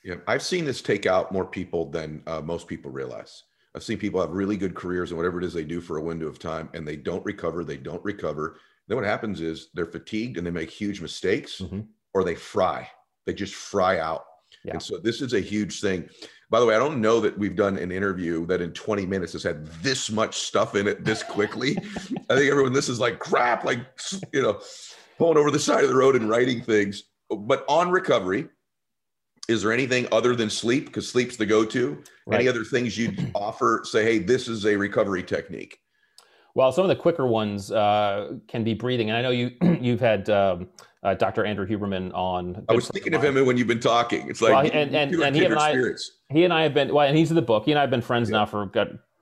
[0.04, 3.43] Yeah, I've seen this take out more people than uh, most people realize.
[3.75, 6.01] I've seen people have really good careers and whatever it is they do for a
[6.01, 7.63] window of time, and they don't recover.
[7.63, 8.58] They don't recover.
[8.88, 11.82] Then what happens is they're fatigued and they make huge mistakes, mm-hmm.
[12.13, 12.89] or they fry.
[13.25, 14.23] They just fry out
[14.63, 14.74] yeah.
[14.74, 16.10] And so this is a huge thing.
[16.50, 19.34] By the way, I don't know that we've done an interview that in 20 minutes
[19.34, 21.78] has had this much stuff in it this quickly.
[22.30, 23.80] I think everyone, this is like crap, like,
[24.34, 24.60] you know,
[25.17, 27.04] pulling over the side of the road and writing things.
[27.30, 28.50] But on recovery,
[29.47, 30.88] is there anything other than sleep?
[30.88, 32.04] Because sleep's the go to.
[32.28, 32.41] Right.
[32.41, 33.82] Any other things you'd offer?
[33.84, 35.78] Say, hey, this is a recovery technique.
[36.54, 40.02] Well, some of the quicker ones uh, can be breathing, and I know you you've
[40.02, 40.67] had um,
[41.04, 41.46] uh, Dr.
[41.46, 42.64] Andrew Huberman on.
[42.70, 44.30] I was thinking of him when you've been talking.
[44.30, 45.76] It's like well, and and, and he and I
[46.30, 47.66] he and I have been well, and he's in the book.
[47.66, 48.38] He and I have been friends yeah.
[48.38, 48.66] now for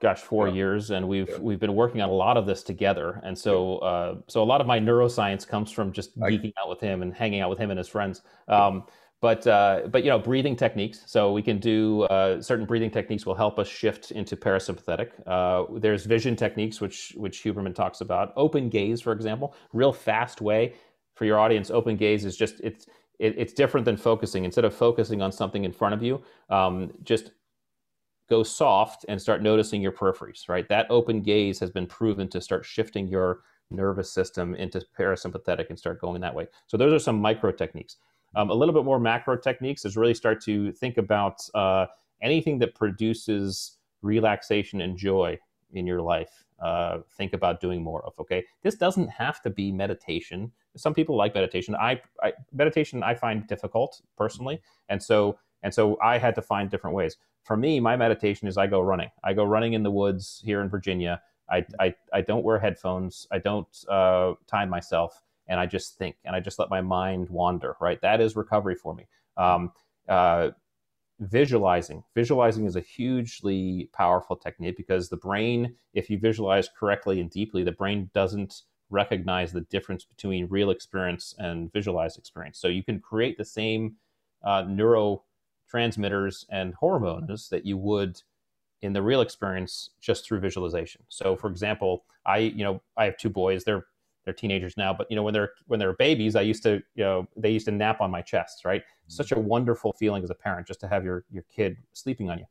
[0.02, 0.54] gosh four yeah.
[0.56, 1.38] years, and we've yeah.
[1.38, 3.22] we've been working on a lot of this together.
[3.24, 6.82] And so uh, so a lot of my neuroscience comes from just geeking out with
[6.82, 8.22] him and hanging out with him and his friends.
[8.48, 8.84] Um,
[9.22, 13.26] but uh, but you know breathing techniques so we can do uh, certain breathing techniques
[13.26, 18.32] will help us shift into parasympathetic uh, there's vision techniques which which huberman talks about
[18.36, 20.74] open gaze for example real fast way
[21.19, 22.88] for your audience open gaze is just it's
[23.19, 24.45] it, it's different than focusing.
[24.45, 27.32] Instead of focusing on something in front of you um, just
[28.29, 30.69] go soft and start noticing your peripheries right?
[30.69, 35.77] That open gaze has been proven to start shifting your nervous system into parasympathetic and
[35.77, 36.47] start going that way.
[36.67, 37.97] So those are some micro techniques.
[38.36, 41.88] Um, a little bit more macro techniques is really start to think about uh,
[42.21, 45.38] anything that produces relaxation and joy
[45.73, 46.45] in your life.
[46.62, 48.13] Uh, think about doing more of.
[48.19, 50.52] Okay, this doesn't have to be meditation.
[50.76, 51.76] Some people like meditation.
[51.76, 56.69] I, I meditation I find difficult personally, and so and so I had to find
[56.69, 57.17] different ways.
[57.43, 59.10] For me, my meditation is I go running.
[59.24, 61.22] I go running in the woods here in Virginia.
[61.50, 63.28] I, I, I don't wear headphones.
[63.32, 67.30] I don't uh, time myself and I just think and I just let my mind
[67.30, 68.00] wander, right?
[68.02, 69.08] That is recovery for me.
[69.36, 69.72] Um,
[70.08, 70.52] uh,
[71.19, 72.03] visualizing.
[72.15, 77.63] Visualizing is a hugely powerful technique because the brain, if you visualize correctly and deeply,
[77.63, 82.60] the brain doesn't recognize the difference between real experience and visualized experience.
[82.60, 83.95] So you can create the same
[84.43, 88.21] uh, neurotransmitters and hormones that you would
[88.82, 91.03] in the real experience just through visualization.
[91.10, 93.63] So for example, I, you know, I have two boys.
[93.63, 93.86] They're
[94.30, 97.04] they're teenagers now, but you know when they're when they're babies, I used to you
[97.04, 98.82] know they used to nap on my chest, right?
[98.82, 99.10] Mm-hmm.
[99.10, 102.38] Such a wonderful feeling as a parent just to have your your kid sleeping on
[102.38, 102.46] you.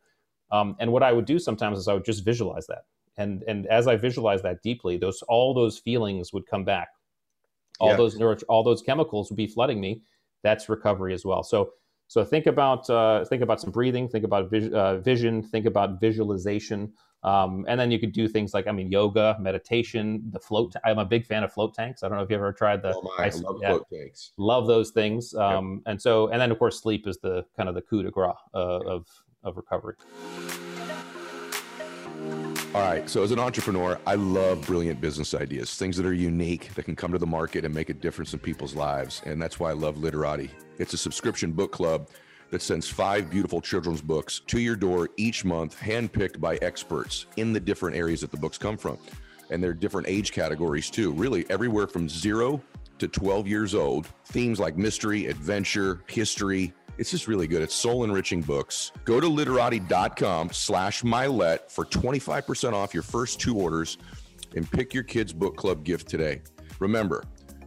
[0.51, 2.87] Um, and what I would do sometimes is I would just visualize that,
[3.17, 6.89] and and as I visualize that deeply, those all those feelings would come back.
[7.79, 7.97] All yeah.
[7.97, 10.03] those neuro, all those chemicals would be flooding me.
[10.43, 11.45] That's recovery as well.
[11.45, 11.71] So
[12.09, 16.01] so think about uh, think about some breathing, think about vis- uh, vision, think about
[16.01, 16.93] visualization.
[17.25, 20.73] Um, and then you could do things like, I mean, yoga, meditation, the float.
[20.73, 22.03] T- I'm a big fan of float tanks.
[22.03, 22.95] I don't know if you ever tried the.
[22.95, 24.33] Oh my, I love yeah, float tanks.
[24.37, 25.35] Love those things.
[25.35, 25.83] Um.
[25.87, 28.31] And so, and then of course, sleep is the kind of the coup de grace
[28.55, 29.07] uh, of
[29.43, 29.97] of recovery.
[32.75, 33.09] All right.
[33.09, 36.95] So, as an entrepreneur, I love brilliant business ideas, things that are unique that can
[36.95, 39.23] come to the market and make a difference in people's lives.
[39.25, 40.51] And that's why I love Literati.
[40.79, 42.09] It's a subscription book club
[42.51, 47.53] that sends five beautiful children's books to your door each month, handpicked by experts in
[47.53, 48.99] the different areas that the books come from.
[49.51, 52.63] And they're different age categories too, really everywhere from zero
[52.99, 54.07] to 12 years old.
[54.27, 56.73] Themes like mystery, adventure, history.
[56.99, 57.63] It's just really good.
[57.63, 58.93] It's soul enriching books.
[59.05, 63.99] Go to literati.com slash Mylett for 25% off your first two orders
[64.57, 66.43] and pick your kids' book club gift today.
[66.81, 67.23] Remember,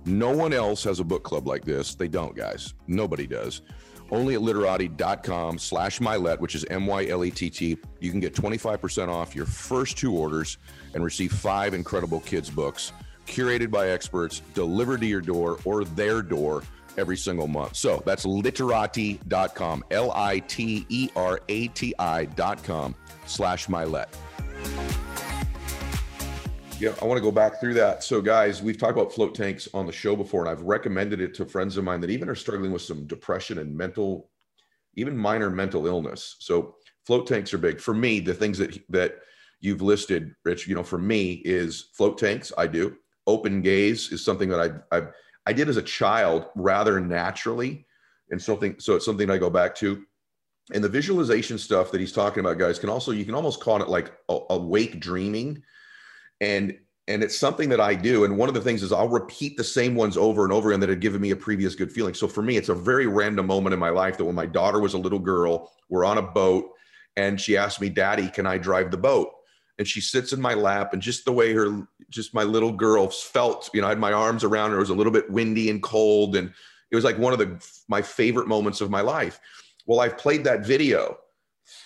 [0.06, 1.96] no one else has a book club like this.
[1.96, 2.74] They don't, guys.
[2.88, 3.62] Nobody does
[4.12, 7.78] only at literati.com slash Mylett, which is M-Y-L-E-T-T.
[8.00, 10.58] You can get 25% off your first two orders
[10.94, 12.92] and receive five incredible kids books
[13.28, 16.64] curated by experts, delivered to your door or their door
[16.98, 17.76] every single month.
[17.76, 22.96] So that's literati.com, L I T E R A T I.com
[23.26, 24.10] slash Mylett.
[26.82, 28.04] Yeah, I want to go back through that.
[28.04, 31.36] So, guys, we've talked about float tanks on the show before, and I've recommended it
[31.36, 34.32] to friends of mine that even are struggling with some depression and mental,
[34.96, 36.38] even minor mental illness.
[36.40, 36.74] So,
[37.06, 38.20] float tanks are big for me.
[38.20, 39.20] The things that that
[39.60, 42.52] you've listed, Rich, you know, for me is float tanks.
[42.58, 45.04] I do open gaze is something that I I
[45.46, 47.86] I did as a child rather naturally,
[48.32, 50.04] and something so it's something I go back to.
[50.74, 53.80] And the visualization stuff that he's talking about, guys, can also you can almost call
[53.84, 54.14] it like
[54.50, 55.62] awake dreaming
[56.42, 56.78] and
[57.08, 58.24] and it's something that I do.
[58.26, 60.80] And one of the things is I'll repeat the same ones over and over again
[60.82, 62.14] that had given me a previous good feeling.
[62.14, 64.80] So for me, it's a very random moment in my life that when my daughter
[64.80, 66.70] was a little girl, we're on a boat
[67.18, 69.30] and she asked me, Daddy, can I drive the boat?
[69.78, 73.08] And she sits in my lap, and just the way her, just my little girl
[73.10, 74.78] felt, you know, I had my arms around her.
[74.78, 76.54] It was a little bit windy and cold, and
[76.92, 79.40] it was like one of the my favorite moments of my life.
[79.88, 81.18] Well, I've played that video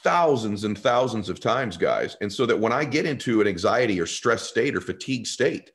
[0.03, 2.17] thousands and thousands of times, guys.
[2.21, 5.71] And so that when I get into an anxiety or stress state or fatigue state,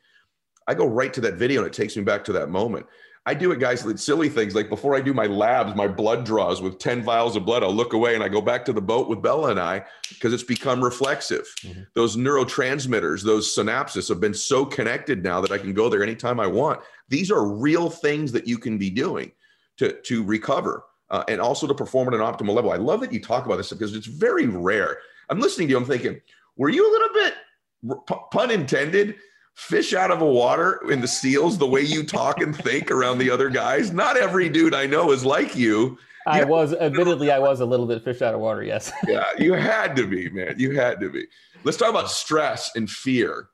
[0.67, 2.87] I go right to that video and it takes me back to that moment.
[3.27, 6.63] I do it, guys, silly things like before I do my labs, my blood draws
[6.63, 9.09] with 10 vials of blood, I'll look away and I go back to the boat
[9.09, 11.47] with Bella and I because it's become reflexive.
[11.63, 11.83] Mm-hmm.
[11.95, 16.41] Those neurotransmitters, those synapses have been so connected now that I can go there anytime
[16.41, 16.81] I want.
[17.09, 19.33] These are real things that you can be doing
[19.77, 22.71] to, to recover uh, and also to perform at an optimal level.
[22.71, 24.99] I love that you talk about this because it's very rare.
[25.29, 26.21] I'm listening to you, I'm thinking,
[26.57, 29.17] were you a little bit, pun intended,
[29.55, 33.19] fish out of a water in the seals the way you talk and think around
[33.19, 33.93] the other guys?
[33.93, 35.99] Not every dude I know is like you.
[36.27, 38.93] I was, admittedly, I was a little bit fish out of water, yes.
[39.09, 40.55] yeah, you had to be, man.
[40.59, 41.27] You had to be.
[41.65, 43.49] Let's talk about stress and fear.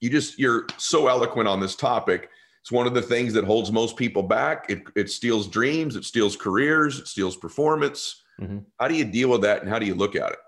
[0.00, 2.28] You just, you're so eloquent on this topic
[2.66, 4.66] it's one of the things that holds most people back.
[4.68, 8.24] It, it steals dreams, it steals careers, it steals performance.
[8.40, 8.58] Mm-hmm.
[8.80, 10.38] How do you deal with that and how do you look at it?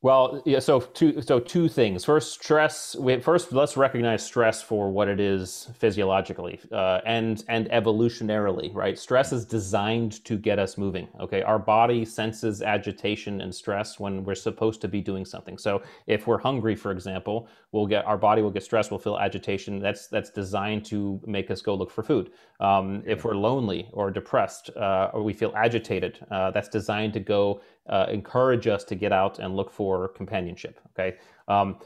[0.00, 0.60] Well, yeah.
[0.60, 2.04] So two, so two things.
[2.04, 2.94] First, stress.
[3.20, 8.72] First, let's recognize stress for what it is physiologically uh, and and evolutionarily.
[8.72, 8.96] Right.
[8.96, 11.08] Stress is designed to get us moving.
[11.18, 11.42] Okay.
[11.42, 15.58] Our body senses agitation and stress when we're supposed to be doing something.
[15.58, 18.92] So if we're hungry, for example, we'll get our body will get stressed.
[18.92, 19.80] We'll feel agitation.
[19.80, 22.30] That's that's designed to make us go look for food.
[22.60, 27.20] Um, if we're lonely or depressed uh, or we feel agitated, uh, that's designed to
[27.20, 30.80] go uh, encourage us to get out and look for companionship.
[30.92, 31.16] Okay,
[31.48, 31.76] um,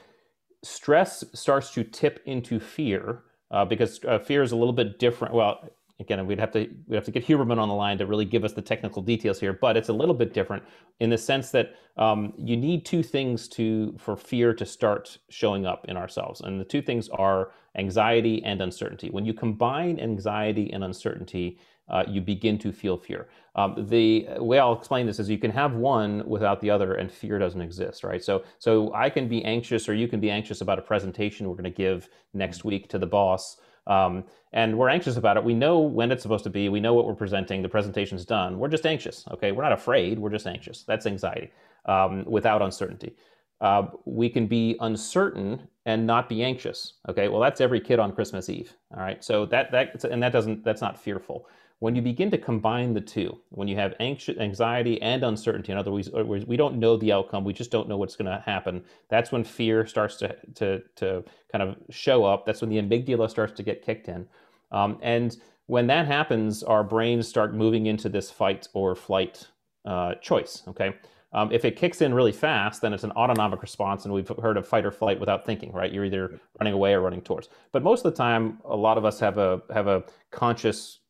[0.62, 5.35] stress starts to tip into fear uh, because uh, fear is a little bit different.
[5.35, 5.69] Well,
[6.01, 8.45] again, we'd have to we'd have to get Huberman on the line to really give
[8.45, 10.62] us the technical details here, but it's a little bit different
[11.01, 15.67] in the sense that um, you need two things to for fear to start showing
[15.67, 19.09] up in ourselves, and the two things are anxiety and uncertainty.
[19.11, 23.29] When you combine anxiety and uncertainty, uh, you begin to feel fear.
[23.55, 27.11] Um, the way I'll explain this is you can have one without the other, and
[27.11, 28.23] fear doesn't exist, right?
[28.23, 31.55] So, so I can be anxious, or you can be anxious about a presentation we're
[31.55, 33.59] going to give next week to the boss.
[33.87, 35.45] Um, and we're anxious about it.
[35.45, 36.68] We know when it's supposed to be.
[36.68, 37.62] We know what we're presenting.
[37.62, 38.59] The presentation's done.
[38.59, 39.25] We're just anxious.
[39.33, 40.18] Okay, we're not afraid.
[40.18, 40.85] We're just anxious.
[40.85, 41.51] That's anxiety
[41.87, 43.16] um, without uncertainty.
[43.61, 46.95] Uh, we can be uncertain and not be anxious.
[47.09, 48.75] Okay, well that's every kid on Christmas Eve.
[48.95, 51.47] All right, so that that and that doesn't that's not fearful.
[51.83, 55.79] When you begin to combine the two, when you have anxious, anxiety and uncertainty, in
[55.79, 58.85] other words, we don't know the outcome, we just don't know what's going to happen.
[59.09, 62.47] That's when fear starts to, to, to kind of show up.
[62.47, 64.29] That's when the amygdala starts to get kicked in.
[64.71, 69.49] Um, and when that happens, our brains start moving into this fight or flight
[69.85, 70.62] uh, choice.
[70.68, 70.95] Okay.
[71.33, 74.57] Um, if it kicks in really fast, then it's an autonomic response, and we've heard
[74.57, 75.92] of fight or flight without thinking, right?
[75.92, 77.49] You're either running away or running towards.
[77.73, 81.01] But most of the time, a lot of us have a have a conscious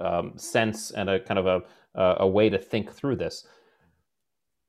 [0.00, 3.46] um, sense and a kind of a, a way to think through this.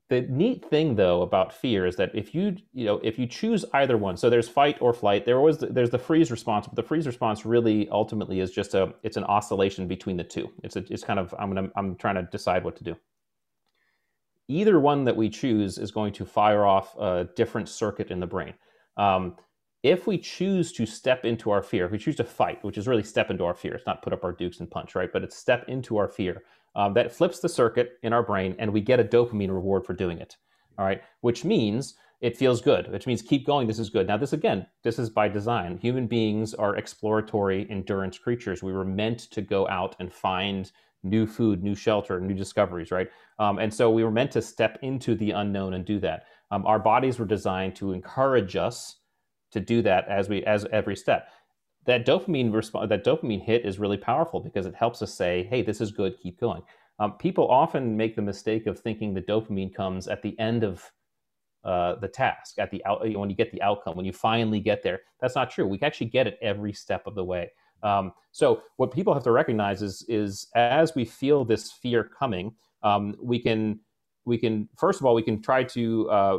[0.08, 3.64] The neat thing, though, about fear is that if you you know if you choose
[3.72, 5.24] either one, so there's fight or flight.
[5.24, 8.92] There was there's the freeze response, but the freeze response really ultimately is just a
[9.02, 10.50] it's an oscillation between the two.
[10.62, 12.96] It's a, it's kind of I'm gonna I'm trying to decide what to do.
[14.48, 18.26] Either one that we choose is going to fire off a different circuit in the
[18.26, 18.52] brain.
[18.98, 19.36] Um,
[19.82, 22.86] if we choose to step into our fear, if we choose to fight, which is
[22.86, 25.12] really step into our fear, it's not put up our dukes and punch, right?
[25.12, 26.42] But it's step into our fear.
[26.74, 29.92] Um, that flips the circuit in our brain, and we get a dopamine reward for
[29.92, 30.36] doing it.
[30.78, 33.66] All right, which means it feels good, which means keep going.
[33.66, 34.06] This is good.
[34.06, 35.76] Now, this again, this is by design.
[35.78, 38.62] Human beings are exploratory endurance creatures.
[38.62, 40.70] We were meant to go out and find
[41.02, 43.10] new food, new shelter, new discoveries, right?
[43.40, 46.26] Um, and so we were meant to step into the unknown and do that.
[46.52, 48.96] Um, our bodies were designed to encourage us
[49.52, 51.28] to do that as we as every step
[51.84, 55.62] that dopamine response, that dopamine hit is really powerful because it helps us say, "Hey,
[55.62, 56.18] this is good.
[56.20, 56.62] Keep going."
[56.98, 60.90] Um, people often make the mistake of thinking the dopamine comes at the end of
[61.64, 64.82] uh, the task, at the out, when you get the outcome, when you finally get
[64.82, 65.00] there.
[65.20, 65.66] That's not true.
[65.66, 67.50] We actually get it every step of the way.
[67.82, 72.54] Um, so what people have to recognize is is as we feel this fear coming,
[72.82, 73.80] um, we can
[74.24, 76.38] we can first of all we can try to uh,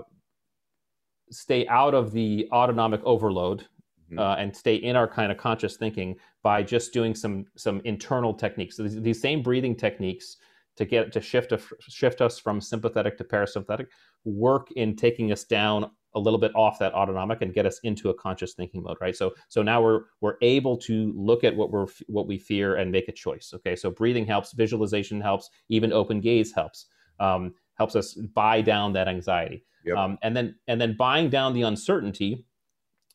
[1.33, 4.19] stay out of the autonomic overload mm-hmm.
[4.19, 8.33] uh, and stay in our kind of conscious thinking by just doing some some internal
[8.33, 8.77] techniques.
[8.77, 10.37] So these, these same breathing techniques
[10.75, 13.87] to get to shift a, shift us from sympathetic to parasympathetic
[14.25, 18.09] work in taking us down a little bit off that autonomic and get us into
[18.09, 21.71] a conscious thinking mode right so so now we're we're able to look at what
[21.71, 25.91] we're what we fear and make a choice okay so breathing helps visualization helps even
[25.91, 26.87] open gaze helps
[27.19, 29.97] um, helps us buy down that anxiety yep.
[29.97, 32.45] um, and then and then buying down the uncertainty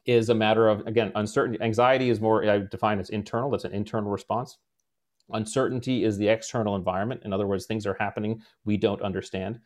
[0.09, 3.72] is a matter of again uncertainty anxiety is more i define as internal that's an
[3.72, 4.59] internal response.
[5.31, 7.20] Uncertainty is the external environment.
[7.24, 9.61] In other words things are happening we don't understand.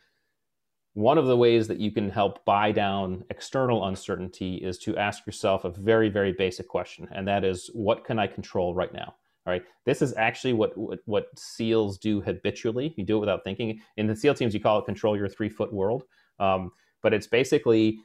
[0.94, 5.24] One of the ways that you can help buy down external uncertainty is to ask
[5.24, 9.14] yourself a very very basic question and that is what can i control right now?
[9.46, 12.94] All right this is actually what, what, what seals do habitually.
[12.96, 13.80] You do it without thinking.
[13.96, 16.02] In the seal teams you call it control your three foot world.
[16.40, 17.98] Um, but it's basically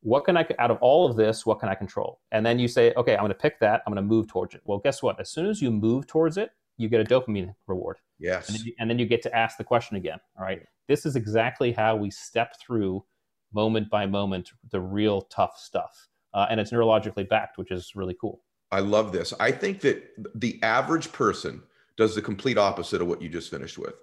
[0.00, 2.20] what can i out of all of this what can i control?
[2.32, 4.54] And then you say okay i'm going to pick that i'm going to move towards
[4.54, 4.62] it.
[4.64, 5.18] Well guess what?
[5.20, 7.98] As soon as you move towards it you get a dopamine reward.
[8.18, 8.48] Yes.
[8.48, 10.62] And then, you, and then you get to ask the question again all right?
[10.88, 13.04] This is exactly how we step through
[13.52, 16.08] moment by moment the real tough stuff.
[16.34, 18.42] Uh, and it's neurologically backed which is really cool.
[18.70, 19.32] I love this.
[19.38, 20.02] I think that
[20.34, 21.62] the average person
[21.96, 23.94] does the complete opposite of what you just finished with.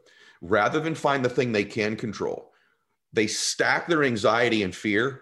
[0.42, 2.51] Rather than find the thing they can control
[3.14, 5.22] they stack their anxiety and fear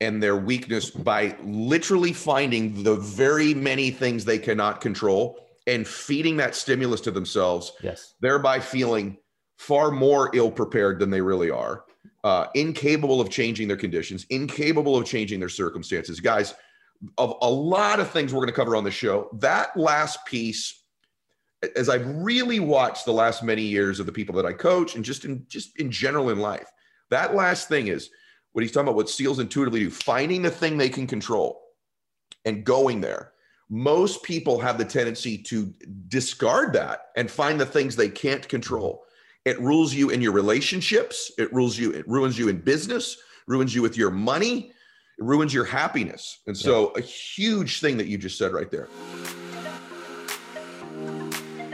[0.00, 6.36] and their weakness by literally finding the very many things they cannot control and feeding
[6.36, 9.16] that stimulus to themselves yes thereby feeling
[9.56, 11.84] far more ill prepared than they really are,
[12.24, 16.20] uh, incapable of changing their conditions, incapable of changing their circumstances.
[16.20, 16.54] Guys,
[17.18, 20.82] of a lot of things we're going to cover on the show, that last piece,
[21.74, 25.04] as I've really watched the last many years of the people that I coach and
[25.04, 26.70] just in just in general in life,
[27.10, 28.10] that last thing is
[28.52, 31.62] what he's talking about, what SEALs intuitively do, finding the thing they can control
[32.44, 33.32] and going there.
[33.68, 35.74] Most people have the tendency to
[36.08, 39.06] discard that and find the things they can't control
[39.46, 41.30] it rules you in your relationships.
[41.38, 41.92] It rules you.
[41.92, 43.16] It ruins you in business.
[43.46, 44.72] Ruins you with your money.
[45.18, 46.40] It ruins your happiness.
[46.48, 47.02] And so, yeah.
[47.02, 48.88] a huge thing that you just said right there.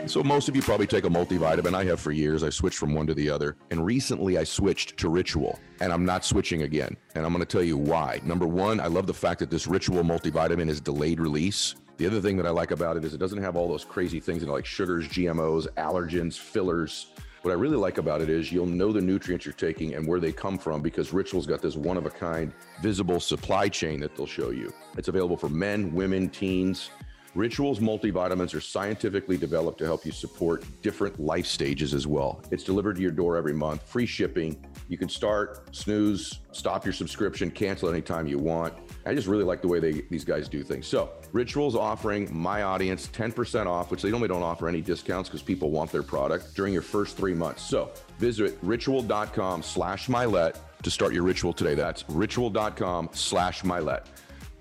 [0.07, 1.75] So most of you probably take a multivitamin.
[1.75, 2.43] I have for years.
[2.43, 3.57] I switched from one to the other.
[3.71, 6.97] And recently I switched to Ritual and I'm not switching again.
[7.15, 8.21] And I'm going to tell you why.
[8.25, 11.77] Number one, I love the fact that this Ritual multivitamin is delayed release.
[11.99, 14.19] The other thing that I like about it is it doesn't have all those crazy
[14.19, 17.07] things in it like sugars, GMOs, allergens, fillers.
[17.43, 20.19] What I really like about it is you'll know the nutrients you're taking and where
[20.19, 24.17] they come from because Ritual's got this one of a kind visible supply chain that
[24.17, 24.73] they'll show you.
[24.99, 26.91] It's available for men, women, teens.
[27.35, 32.43] Rituals multivitamins are scientifically developed to help you support different life stages as well.
[32.51, 34.63] It's delivered to your door every month, free shipping.
[34.89, 38.75] You can start, snooze, stop your subscription, cancel anytime you want.
[39.07, 40.87] I just really like the way they, these guys do things.
[40.87, 45.43] So, Rituals offering my audience 10% off, which they normally don't offer any discounts because
[45.43, 47.63] people want their product during your first three months.
[47.63, 51.75] So, visit ritual.com slash Mylett to start your ritual today.
[51.75, 54.05] That's ritual.com slash Mylett.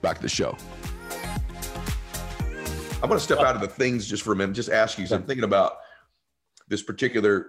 [0.01, 0.55] Back to the show.
[3.03, 5.07] I want to step out of the things just for a minute, just ask you.
[5.07, 5.77] So I'm thinking about
[6.67, 7.47] this particular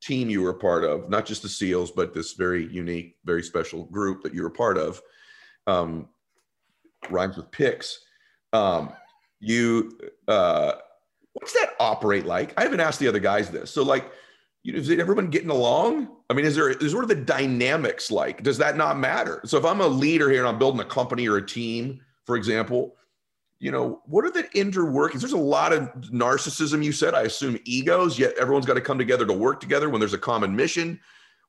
[0.00, 3.42] team you were a part of, not just the SEALs, but this very unique, very
[3.42, 5.02] special group that you were a part of.
[5.66, 6.08] Um,
[7.10, 8.00] rhymes with picks.
[8.54, 8.92] Um,
[9.40, 10.72] you, uh,
[11.34, 12.54] what's that operate like?
[12.58, 13.70] I haven't asked the other guys this.
[13.70, 14.10] So, like,
[14.62, 16.08] you know, is everyone getting along?
[16.30, 18.42] I mean, is there is what are the dynamics like?
[18.42, 19.42] Does that not matter?
[19.44, 22.36] So, if I'm a leader here and I'm building a company or a team, for
[22.36, 22.96] example,
[23.64, 25.20] you know, what are the interworkings?
[25.20, 26.84] There's a lot of narcissism.
[26.84, 28.18] You said, I assume egos.
[28.18, 31.00] Yet everyone's got to come together to work together when there's a common mission.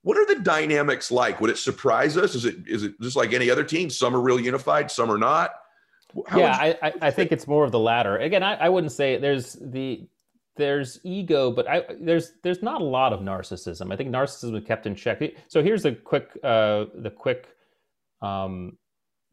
[0.04, 1.42] What are the dynamics like?
[1.42, 2.34] Would it surprise us?
[2.34, 3.90] Is it is it just like any other team?
[3.90, 5.56] Some are real unified, some are not.
[6.28, 8.16] How yeah, you- I, I think it's more of the latter.
[8.20, 10.08] Again, I, I wouldn't say there's the
[10.56, 13.92] there's ego, but I, there's there's not a lot of narcissism.
[13.92, 15.22] I think narcissism is kept in check.
[15.50, 17.50] So here's the quick uh, the quick
[18.22, 18.78] um,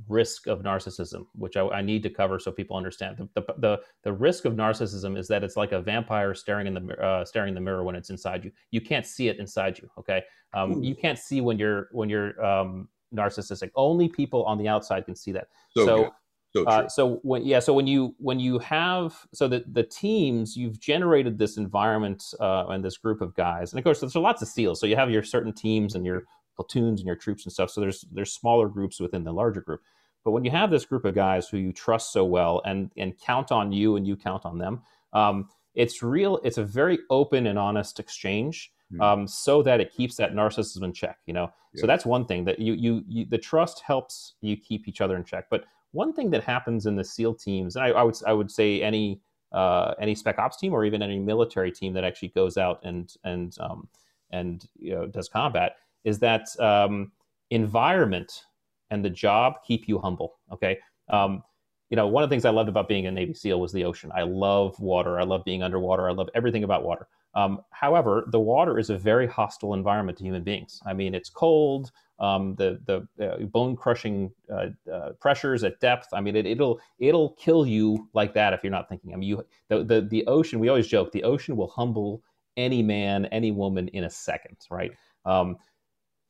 [0.09, 3.17] risk of narcissism, which I, I, need to cover so people understand.
[3.17, 6.75] The, the, the, the, risk of narcissism is that it's like a vampire staring in
[6.75, 8.53] the uh, staring in the mirror when it's inside you.
[8.71, 9.89] You can't see it inside you.
[9.99, 10.23] Okay,
[10.55, 13.71] um, you can't see when you're when you're um, narcissistic.
[13.75, 15.49] Only people on the outside can see that.
[15.75, 16.15] So, so,
[16.55, 20.55] So, uh, so when yeah, so when you when you have so the the teams
[20.55, 24.43] you've generated this environment uh, and this group of guys, and of course there's lots
[24.43, 24.79] of SEALs.
[24.79, 26.25] So you have your certain teams and your
[26.63, 27.71] platoons and your troops and stuff.
[27.71, 29.81] So there's there's smaller groups within the larger group.
[30.25, 33.19] But when you have this group of guys who you trust so well and and
[33.19, 34.83] count on you and you count on them,
[35.13, 36.39] um, it's real.
[36.45, 39.01] It's a very open and honest exchange, mm-hmm.
[39.01, 41.19] um, so that it keeps that narcissism in check.
[41.27, 41.81] You know, yeah.
[41.81, 45.17] so that's one thing that you, you you the trust helps you keep each other
[45.17, 45.47] in check.
[45.51, 48.51] But one thing that happens in the SEAL teams, and I, I would I would
[48.51, 49.21] say any
[49.53, 53.13] uh, any spec ops team or even any military team that actually goes out and
[53.25, 53.89] and um,
[54.33, 57.13] and you know, does combat, is that um,
[57.51, 58.45] environment
[58.91, 60.39] and the job keep you humble.
[60.53, 60.79] Okay.
[61.09, 61.43] Um,
[61.91, 63.85] you know, one of the things I loved about being a Navy SEAL was the
[63.85, 64.11] ocean.
[64.15, 65.21] I love water.
[65.21, 66.09] I love being underwater.
[66.09, 67.07] I love everything about water.
[67.35, 70.81] Um, however, the water is a very hostile environment to human beings.
[70.87, 71.93] I mean, it's cold
[72.23, 76.09] um, the the uh, bone crushing uh, uh, pressures at depth.
[76.13, 79.13] I mean, it, will it'll kill you like that if you're not thinking.
[79.13, 80.61] I mean, you the, the the ocean.
[80.61, 82.23] We always joke the ocean will humble
[82.57, 84.93] any man, any woman in a second, right?
[85.25, 85.57] Um,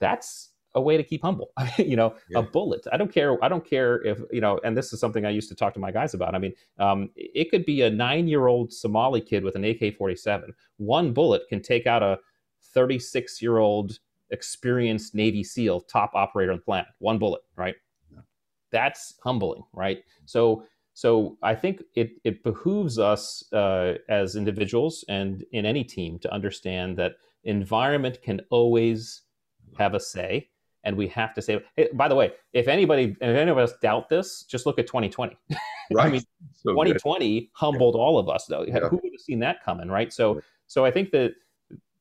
[0.03, 1.53] that's a way to keep humble.
[1.79, 2.41] you know, yeah.
[2.41, 2.87] a bullet.
[2.93, 3.43] I don't care.
[3.45, 4.61] I don't care if you know.
[4.65, 6.35] And this is something I used to talk to my guys about.
[6.35, 10.51] I mean, um, it could be a nine-year-old Somali kid with an AK-47.
[10.79, 12.19] One bullet can take out a
[12.77, 13.99] 36-year-old
[14.31, 17.75] experienced Navy SEAL, top operator on the planet, one bullet, right?
[18.11, 18.21] Yeah.
[18.71, 20.03] That's humbling, right?
[20.25, 26.19] So, so I think it it behooves us uh, as individuals and in any team
[26.21, 27.13] to understand that
[27.45, 29.23] environment can always
[29.79, 30.49] have a say,
[30.85, 31.63] and we have to say.
[31.77, 34.87] Hey, by the way, if anybody, if any of us doubt this, just look at
[34.87, 35.37] 2020.
[35.93, 36.07] Right.
[36.07, 36.23] I mean,
[36.55, 37.49] so 2020 good.
[37.53, 38.01] humbled yeah.
[38.01, 38.65] all of us, though.
[38.67, 38.89] Yeah.
[38.89, 40.11] Who would have seen that coming, right?
[40.11, 41.35] So, so I think that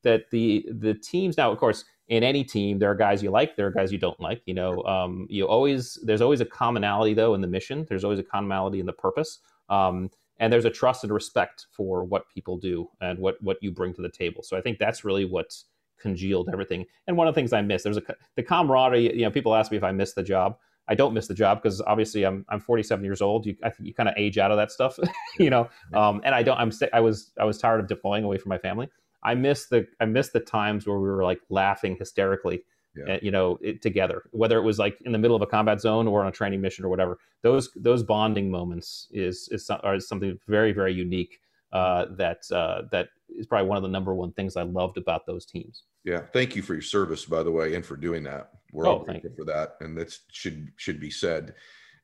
[0.04, 3.56] that the the teams now, of course, in any team, there are guys you like,
[3.56, 4.42] there are guys you don't like.
[4.46, 7.86] You know, um, you always there's always a commonality though in the mission.
[7.88, 12.04] There's always a commonality in the purpose, um, and there's a trust and respect for
[12.04, 14.44] what people do and what what you bring to the table.
[14.44, 15.66] So I think that's really what's
[16.02, 16.86] congealed everything.
[17.08, 18.04] And one of the things I miss there's a
[18.36, 19.16] the camaraderie.
[19.16, 20.58] You know, people ask me if I miss the job.
[20.88, 23.46] I don't miss the job because obviously I'm I'm 47 years old.
[23.46, 24.98] You I think you kind of age out of that stuff,
[25.40, 25.70] you know.
[25.94, 26.58] Um, and I don't.
[26.58, 28.90] I'm I was I was tired of deploying away from my family.
[29.24, 32.64] I miss the I miss the times where we were like laughing hysterically,
[32.96, 33.20] yeah.
[33.22, 34.24] you know, it, together.
[34.32, 36.62] Whether it was like in the middle of a combat zone or on a training
[36.62, 41.40] mission or whatever, those those bonding moments is is, are something very very unique.
[41.74, 45.26] Uh, that uh, that is probably one of the number one things I loved about
[45.26, 45.84] those teams.
[46.04, 48.52] Yeah, thank you for your service, by the way, and for doing that.
[48.74, 51.54] We're oh, all grateful for that, and that should should be said.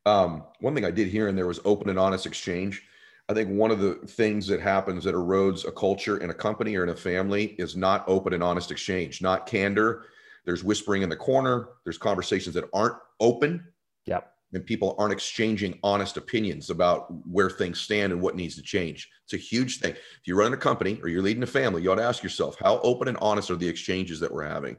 [0.06, 2.82] Um, one thing I did hear and there was open and honest exchange.
[3.30, 6.78] I think one of the things that happens that erodes a culture in a company
[6.78, 10.06] or in a family is not open and honest exchange, not candor.
[10.46, 11.72] There's whispering in the corner.
[11.84, 13.66] There's conversations that aren't open.
[14.06, 14.32] Yep.
[14.54, 19.10] And people aren't exchanging honest opinions about where things stand and what needs to change.
[19.26, 19.92] It's a huge thing.
[19.92, 22.56] If you're running a company or you're leading a family, you ought to ask yourself,
[22.60, 24.78] how open and honest are the exchanges that we're having?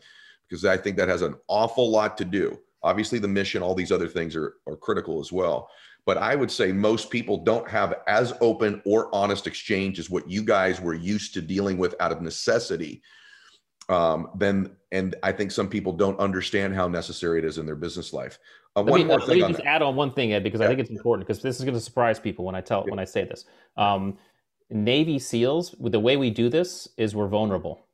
[0.48, 2.58] Because I think that has an awful lot to do.
[2.82, 5.68] Obviously, the mission, all these other things are, are critical as well
[6.08, 10.26] but I would say most people don't have as open or honest exchange as what
[10.26, 13.02] you guys were used to dealing with out of necessity.
[13.88, 17.76] Um, then, and I think some people don't understand how necessary it is in their
[17.76, 18.38] business life.
[18.76, 20.66] Uh, let me, let me just add on one thing, Ed, because yeah.
[20.66, 22.90] I think it's important because this is going to surprise people when I tell yeah.
[22.90, 23.44] when I say this.
[23.76, 24.18] Um,
[24.70, 27.86] Navy SEALs, the way we do this is we're vulnerable.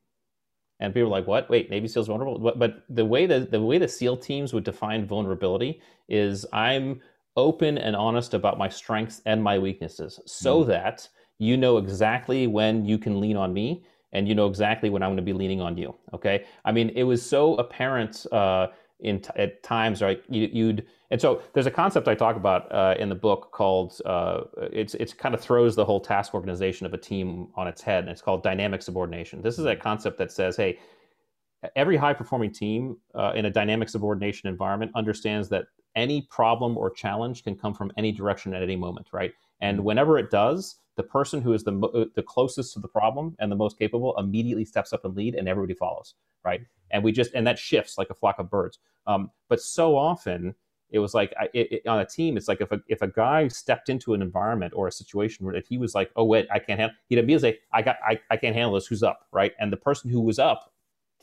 [0.81, 1.49] And people are like, "What?
[1.49, 4.65] Wait, Navy SEALs vulnerable?" But, but the way that the way the SEAL teams would
[4.65, 7.01] define vulnerability is I'm
[7.37, 10.67] open and honest about my strengths and my weaknesses so mm.
[10.67, 13.83] that you know exactly when you can lean on me
[14.15, 15.93] and you know exactly when I'm going to be leaning on you.
[16.13, 16.45] Okay.
[16.63, 18.67] I mean, it was so apparent uh,
[19.01, 20.23] in t- at times, right?
[20.29, 24.01] You, would and so there's a concept I talk about uh, in the book called
[24.05, 24.41] uh,
[24.71, 28.05] it's it's kind of throws the whole task organization of a team on its head,
[28.05, 29.41] and it's called dynamic subordination.
[29.41, 30.79] This is a concept that says, hey,
[31.75, 36.89] every high performing team uh, in a dynamic subordination environment understands that any problem or
[36.89, 39.33] challenge can come from any direction at any moment, right?
[39.61, 39.85] And mm-hmm.
[39.85, 43.51] whenever it does, the person who is the uh, the closest to the problem and
[43.51, 46.61] the most capable immediately steps up and lead, and everybody follows, right?
[46.91, 48.79] And we just and that shifts like a flock of birds.
[49.07, 50.55] Um, but so often
[50.89, 53.47] it was like it, it, on a team, it's like if a if a guy
[53.47, 56.79] stepped into an environment or a situation where he was like, oh wait, I can't
[56.79, 58.87] handle, he'd immediately say, I got I, I can't handle this.
[58.87, 59.53] Who's up, right?
[59.59, 60.71] And the person who was up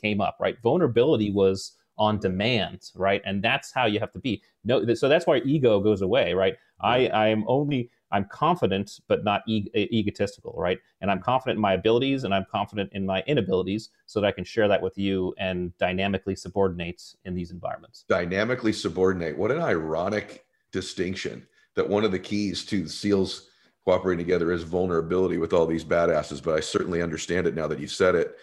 [0.01, 0.57] came up, right?
[0.61, 3.21] Vulnerability was on demand, right?
[3.25, 4.41] And that's how you have to be.
[4.63, 6.55] No, so that's why ego goes away, right?
[6.81, 10.79] I I am only I'm confident but not e- egotistical, right?
[11.01, 14.31] And I'm confident in my abilities and I'm confident in my inabilities, so that I
[14.31, 18.05] can share that with you and dynamically subordinate in these environments.
[18.07, 19.37] Dynamically subordinate.
[19.37, 21.45] What an ironic distinction.
[21.75, 23.49] that one of the keys to the SEALs
[23.83, 26.41] cooperating together is vulnerability with all these badasses.
[26.41, 28.35] But I certainly understand it now that you said it.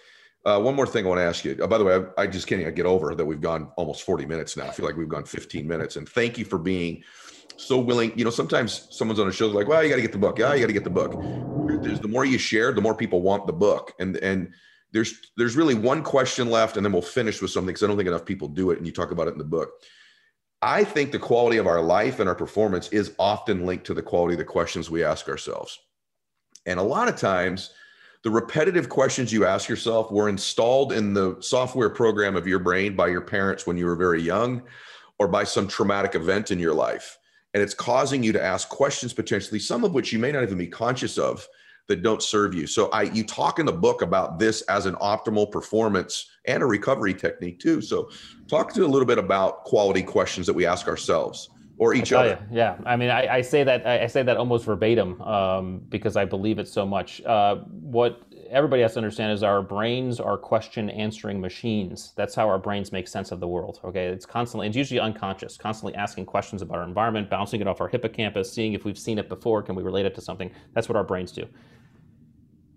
[0.45, 1.57] Uh, one more thing I want to ask you.
[1.61, 4.25] Oh, by the way, I, I, just can't get over that we've gone almost 40
[4.25, 4.67] minutes now.
[4.67, 5.97] I feel like we've gone 15 minutes.
[5.97, 7.03] And thank you for being
[7.57, 8.13] so willing.
[8.17, 10.39] You know, sometimes someone's on a show like, well, you got to get the book.
[10.39, 11.13] Yeah, you got to get the book.
[11.83, 13.93] There's, the more you share, the more people want the book.
[13.99, 14.53] And and
[14.93, 17.97] there's there's really one question left, and then we'll finish with something because I don't
[17.97, 18.79] think enough people do it.
[18.79, 19.71] And you talk about it in the book.
[20.63, 24.03] I think the quality of our life and our performance is often linked to the
[24.03, 25.79] quality of the questions we ask ourselves.
[26.67, 27.71] And a lot of times
[28.23, 32.95] the repetitive questions you ask yourself were installed in the software program of your brain
[32.95, 34.63] by your parents when you were very young
[35.19, 37.19] or by some traumatic event in your life.
[37.55, 40.59] And it's causing you to ask questions potentially, some of which you may not even
[40.59, 41.47] be conscious of
[41.89, 42.67] that don't serve you.
[42.67, 46.67] So I you talk in the book about this as an optimal performance and a
[46.67, 47.81] recovery technique too.
[47.83, 48.11] So
[48.49, 52.39] talk to a little bit about quality questions that we ask ourselves or each other.
[52.51, 56.15] You, yeah, I mean, I, I, say that I say that almost verbatim um, because
[56.15, 57.23] I believe it so much.
[57.23, 62.13] Uh, what everybody has to understand is our brains are question answering machines.
[62.17, 63.81] That's how our brains make sense of the world.
[63.85, 67.81] Okay, it's constantly, it's usually unconscious, constantly asking questions about our environment, bouncing it off
[67.81, 70.51] our hippocampus, seeing if we've seen it before, can we relate it to something.
[70.75, 71.47] That's what our brains do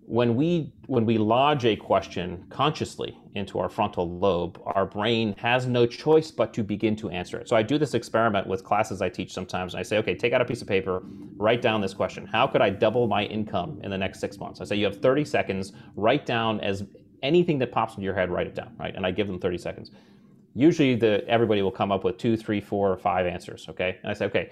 [0.06, 5.66] when we when we lodge a question consciously into our frontal lobe our brain has
[5.66, 7.48] no choice but to begin to answer it.
[7.48, 9.72] So i do this experiment with classes i teach sometimes.
[9.72, 11.02] And i say okay take out a piece of paper
[11.36, 12.26] write down this question.
[12.26, 14.60] How could i double my income in the next six months?
[14.60, 15.72] I say you have 30 seconds.
[15.96, 16.84] Write down as
[17.22, 18.94] anything that pops into your head write it down right?
[18.94, 19.90] And i give them 30 seconds.
[20.54, 23.98] Usually the everybody will come up with two three four or five answers okay?
[24.02, 24.50] And i say okay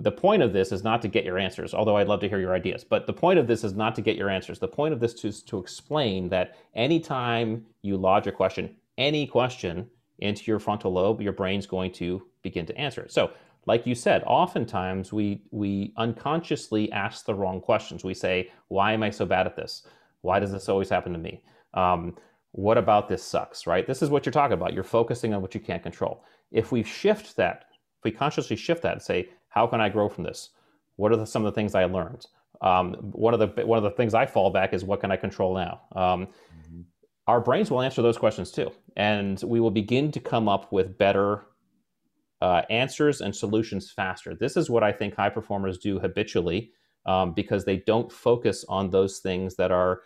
[0.00, 2.38] the point of this is not to get your answers, although I'd love to hear
[2.38, 2.84] your ideas.
[2.84, 4.58] But the point of this is not to get your answers.
[4.58, 9.88] The point of this is to explain that anytime you lodge a question, any question
[10.18, 13.12] into your frontal lobe, your brain's going to begin to answer it.
[13.12, 13.30] So,
[13.66, 18.04] like you said, oftentimes we we unconsciously ask the wrong questions.
[18.04, 19.86] We say, "Why am I so bad at this?
[20.22, 21.42] Why does this always happen to me?
[21.74, 22.16] Um,
[22.52, 23.86] what about this sucks?" Right?
[23.86, 24.72] This is what you're talking about.
[24.72, 26.24] You're focusing on what you can't control.
[26.50, 27.66] If we shift that,
[27.98, 30.50] if we consciously shift that and say, how can I grow from this?
[30.96, 32.26] What are the, some of the things I learned?
[32.60, 35.16] Um, one of the one of the things I fall back is what can I
[35.16, 35.82] control now?
[35.94, 36.80] Um, mm-hmm.
[37.26, 40.98] Our brains will answer those questions too, and we will begin to come up with
[40.98, 41.46] better
[42.40, 44.34] uh, answers and solutions faster.
[44.34, 46.72] This is what I think high performers do habitually
[47.06, 50.02] um, because they don't focus on those things that are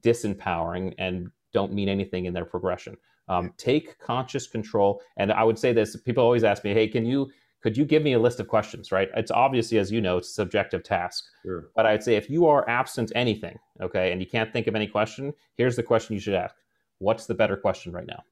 [0.00, 2.96] disempowering and don't mean anything in their progression.
[3.28, 7.06] Um, take conscious control, and I would say this: people always ask me, "Hey, can
[7.06, 7.30] you?"
[7.64, 9.08] Could you give me a list of questions right?
[9.16, 11.24] It's obviously as you know it's a subjective task.
[11.42, 11.70] Sure.
[11.74, 14.86] but i'd say if you are absent anything okay and you can't think of any
[14.86, 16.54] question here's the question you should ask.
[16.98, 18.22] What's the better question right now?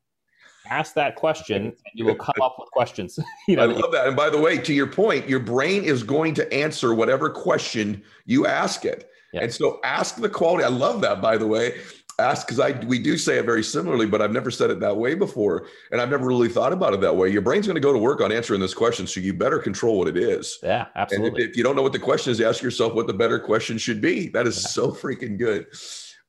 [0.70, 3.18] Ask that question and you will come up with questions.
[3.49, 4.07] You know, i love that.
[4.07, 8.03] And by the way to your point your brain is going to answer whatever question
[8.26, 9.09] you ask it.
[9.33, 9.45] Yeah.
[9.45, 10.62] and so ask the quality.
[10.64, 11.80] I love that by the way
[12.18, 14.96] ask because I we do say it very similarly, but I've never said it that
[14.96, 17.28] way before, and I've never really thought about it that way.
[17.28, 19.98] Your brain's going to go to work on answering this question, so you better control
[19.98, 20.58] what it is.
[20.62, 21.28] Yeah, absolutely.
[21.28, 23.38] And if, if you don't know what the question is, ask yourself what the better
[23.38, 24.28] question should be.
[24.28, 24.68] That is yeah.
[24.68, 25.66] so freaking good.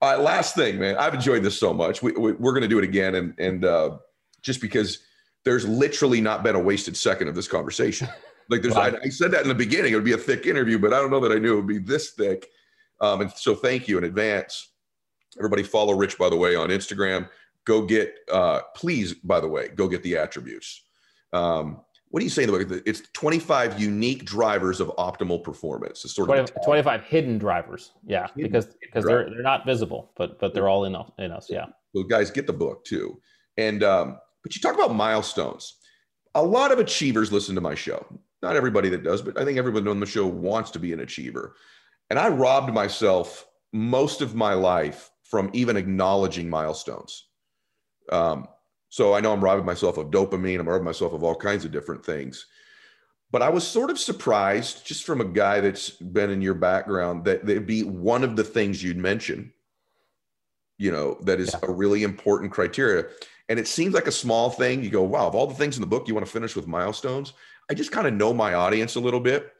[0.01, 0.97] All right, last thing, man.
[0.97, 2.01] I've enjoyed this so much.
[2.01, 3.97] We, we, are going to do it again, and and uh,
[4.41, 4.99] just because
[5.45, 8.07] there's literally not been a wasted second of this conversation.
[8.49, 9.93] Like there's, I, I said that in the beginning.
[9.93, 11.67] It would be a thick interview, but I don't know that I knew it would
[11.67, 12.49] be this thick.
[12.99, 14.72] Um, and so, thank you in advance.
[15.37, 17.29] Everybody follow Rich, by the way, on Instagram.
[17.65, 20.83] Go get, uh, please, by the way, go get the attributes.
[21.31, 22.83] Um, what do you say in the book?
[22.85, 26.05] It's 25 unique drivers of optimal performance.
[26.05, 27.93] It's sort 20, of 25 hidden drivers.
[28.05, 31.47] Yeah, hidden because because they're they're not visible, but but they're all in in us.
[31.49, 31.65] Yeah.
[31.95, 33.19] So guys, get the book too.
[33.57, 35.73] And um, but you talk about milestones.
[36.35, 38.05] A lot of achievers listen to my show.
[38.43, 40.99] Not everybody that does, but I think everyone on the show wants to be an
[40.99, 41.55] achiever.
[42.11, 47.25] And I robbed myself most of my life from even acknowledging milestones.
[48.11, 48.47] Um,
[48.89, 51.71] so I know I'm robbing myself of dopamine, I'm robbing myself of all kinds of
[51.71, 52.45] different things.
[53.31, 57.25] But I was sort of surprised, just from a guy that's been in your background,
[57.25, 59.51] that it'd be one of the things you'd mention,
[60.77, 61.67] you know, that is yeah.
[61.67, 63.05] a really important criteria.
[63.49, 64.83] And it seems like a small thing.
[64.83, 66.67] You go, wow, of all the things in the book, you want to finish with
[66.67, 67.33] milestones.
[67.71, 69.51] I just kind of know my audience a little bit.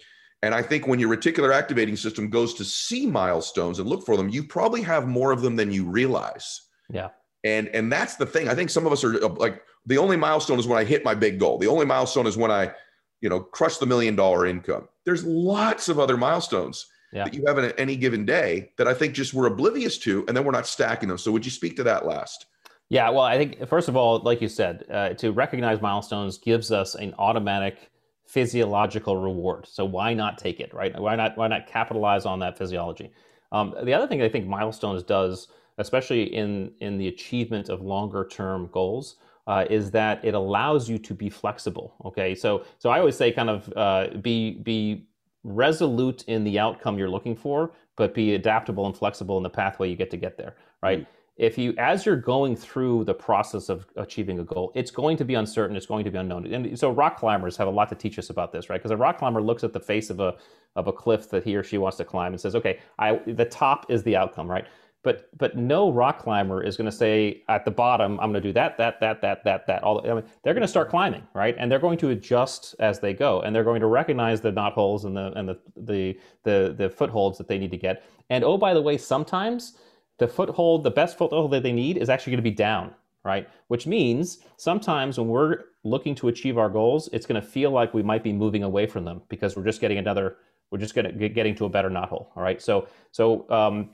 [0.44, 4.18] And I think when your reticular activating system goes to see milestones and look for
[4.18, 6.64] them, you probably have more of them than you realize.
[6.90, 7.10] Yeah.
[7.46, 8.50] And and that's the thing.
[8.50, 11.06] I think some of us are uh, like the only milestone is when I hit
[11.06, 11.58] my big goal.
[11.58, 12.74] The only milestone is when I,
[13.22, 14.90] you know, crush the million dollar income.
[15.06, 17.24] There's lots of other milestones yeah.
[17.24, 20.36] that you have in any given day that I think just we're oblivious to, and
[20.36, 21.18] then we're not stacking them.
[21.18, 22.48] So would you speak to that last?
[22.90, 26.70] Yeah, well, I think first of all, like you said, uh, to recognize milestones gives
[26.70, 27.90] us an automatic
[28.26, 29.68] physiological reward.
[29.68, 30.98] So why not take it, right?
[31.00, 33.12] Why not why not capitalize on that physiology?
[33.52, 35.48] Um, the other thing I think milestones does,
[35.78, 39.18] especially in in the achievement of longer term goals,
[39.48, 41.96] uh, is that it allows you to be flexible.
[42.06, 45.08] Okay, so so I always say kind of uh, be be
[45.44, 49.90] resolute in the outcome you're looking for, but be adaptable and flexible in the pathway
[49.90, 50.56] you get to get there.
[50.82, 51.02] Right.
[51.02, 55.18] Mm-hmm if you as you're going through the process of achieving a goal it's going
[55.18, 56.46] to be uncertain it's going to be unknown.
[56.46, 58.78] And so rock climbers have a lot to teach us about this right?
[58.78, 60.36] Because a rock climber looks at the face of a
[60.76, 63.46] of a cliff that he or she wants to climb and says okay i the
[63.46, 64.66] top is the outcome right?
[65.02, 68.50] But but no rock climber is going to say at the bottom i'm going to
[68.50, 71.24] do that that that that that that all I mean, they're going to start climbing
[71.34, 71.56] right?
[71.58, 74.74] And they're going to adjust as they go and they're going to recognize the knot
[74.74, 78.04] holes and the and the the the, the footholds that they need to get.
[78.30, 79.78] And oh by the way sometimes
[80.24, 82.94] the foothold, the best foothold that they need is actually going to be down,
[83.26, 83.46] right?
[83.68, 87.94] Which means sometimes when we're looking to achieve our goals, it's going to feel like
[87.94, 90.38] we might be moving away from them because we're just getting another,
[90.72, 92.32] we're just getting getting to a better knot hole.
[92.38, 92.62] All right.
[92.62, 93.90] So so um,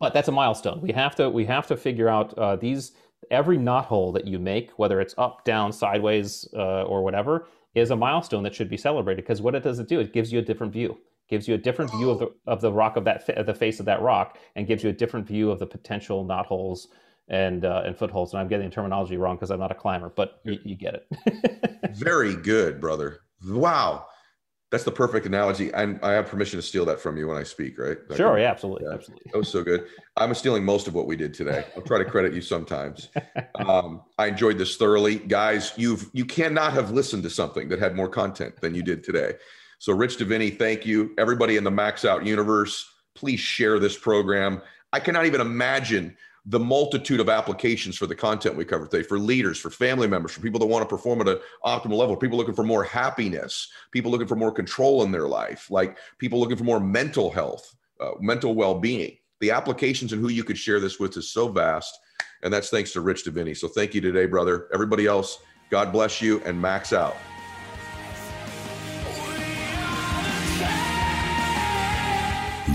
[0.00, 0.80] but that's a milestone.
[0.80, 2.92] We have to we have to figure out uh, these
[3.30, 7.92] every knot hole that you make, whether it's up, down, sideways, uh, or whatever, is
[7.92, 10.00] a milestone that should be celebrated because what it does it do?
[10.00, 10.98] It gives you a different view
[11.28, 13.80] gives you a different view of the of the rock of that of the face
[13.80, 16.88] of that rock, and gives you a different view of the potential knot holes
[17.28, 18.32] and uh, and footholds.
[18.32, 20.94] And I'm getting the terminology wrong because I'm not a climber, but you, you get
[20.94, 21.90] it.
[21.96, 23.20] Very good, brother.
[23.46, 24.06] Wow.
[24.70, 25.74] That's the perfect analogy.
[25.74, 27.96] I'm, I have permission to steal that from you when I speak, right?
[28.06, 28.96] That sure, yeah, absolutely, yeah.
[28.96, 29.30] absolutely.
[29.32, 29.86] That was so good.
[30.18, 31.64] I'm stealing most of what we did today.
[31.74, 33.08] I'll try to credit you sometimes.
[33.54, 35.72] Um, I enjoyed this thoroughly, guys.
[35.76, 39.34] You've you cannot have listened to something that had more content than you did today.
[39.78, 41.14] So, Rich Diviney, thank you.
[41.18, 44.60] Everybody in the Max Out universe, please share this program.
[44.92, 46.16] I cannot even imagine
[46.46, 50.32] the multitude of applications for the content we covered today for leaders, for family members,
[50.32, 53.70] for people that want to perform at an optimal level, people looking for more happiness,
[53.92, 57.76] people looking for more control in their life, like people looking for more mental health,
[58.00, 59.16] uh, mental well being.
[59.40, 61.96] The applications and who you could share this with is so vast.
[62.42, 63.56] And that's thanks to Rich Diviney.
[63.56, 64.68] So thank you today, brother.
[64.72, 65.38] Everybody else,
[65.70, 67.16] God bless you and max out.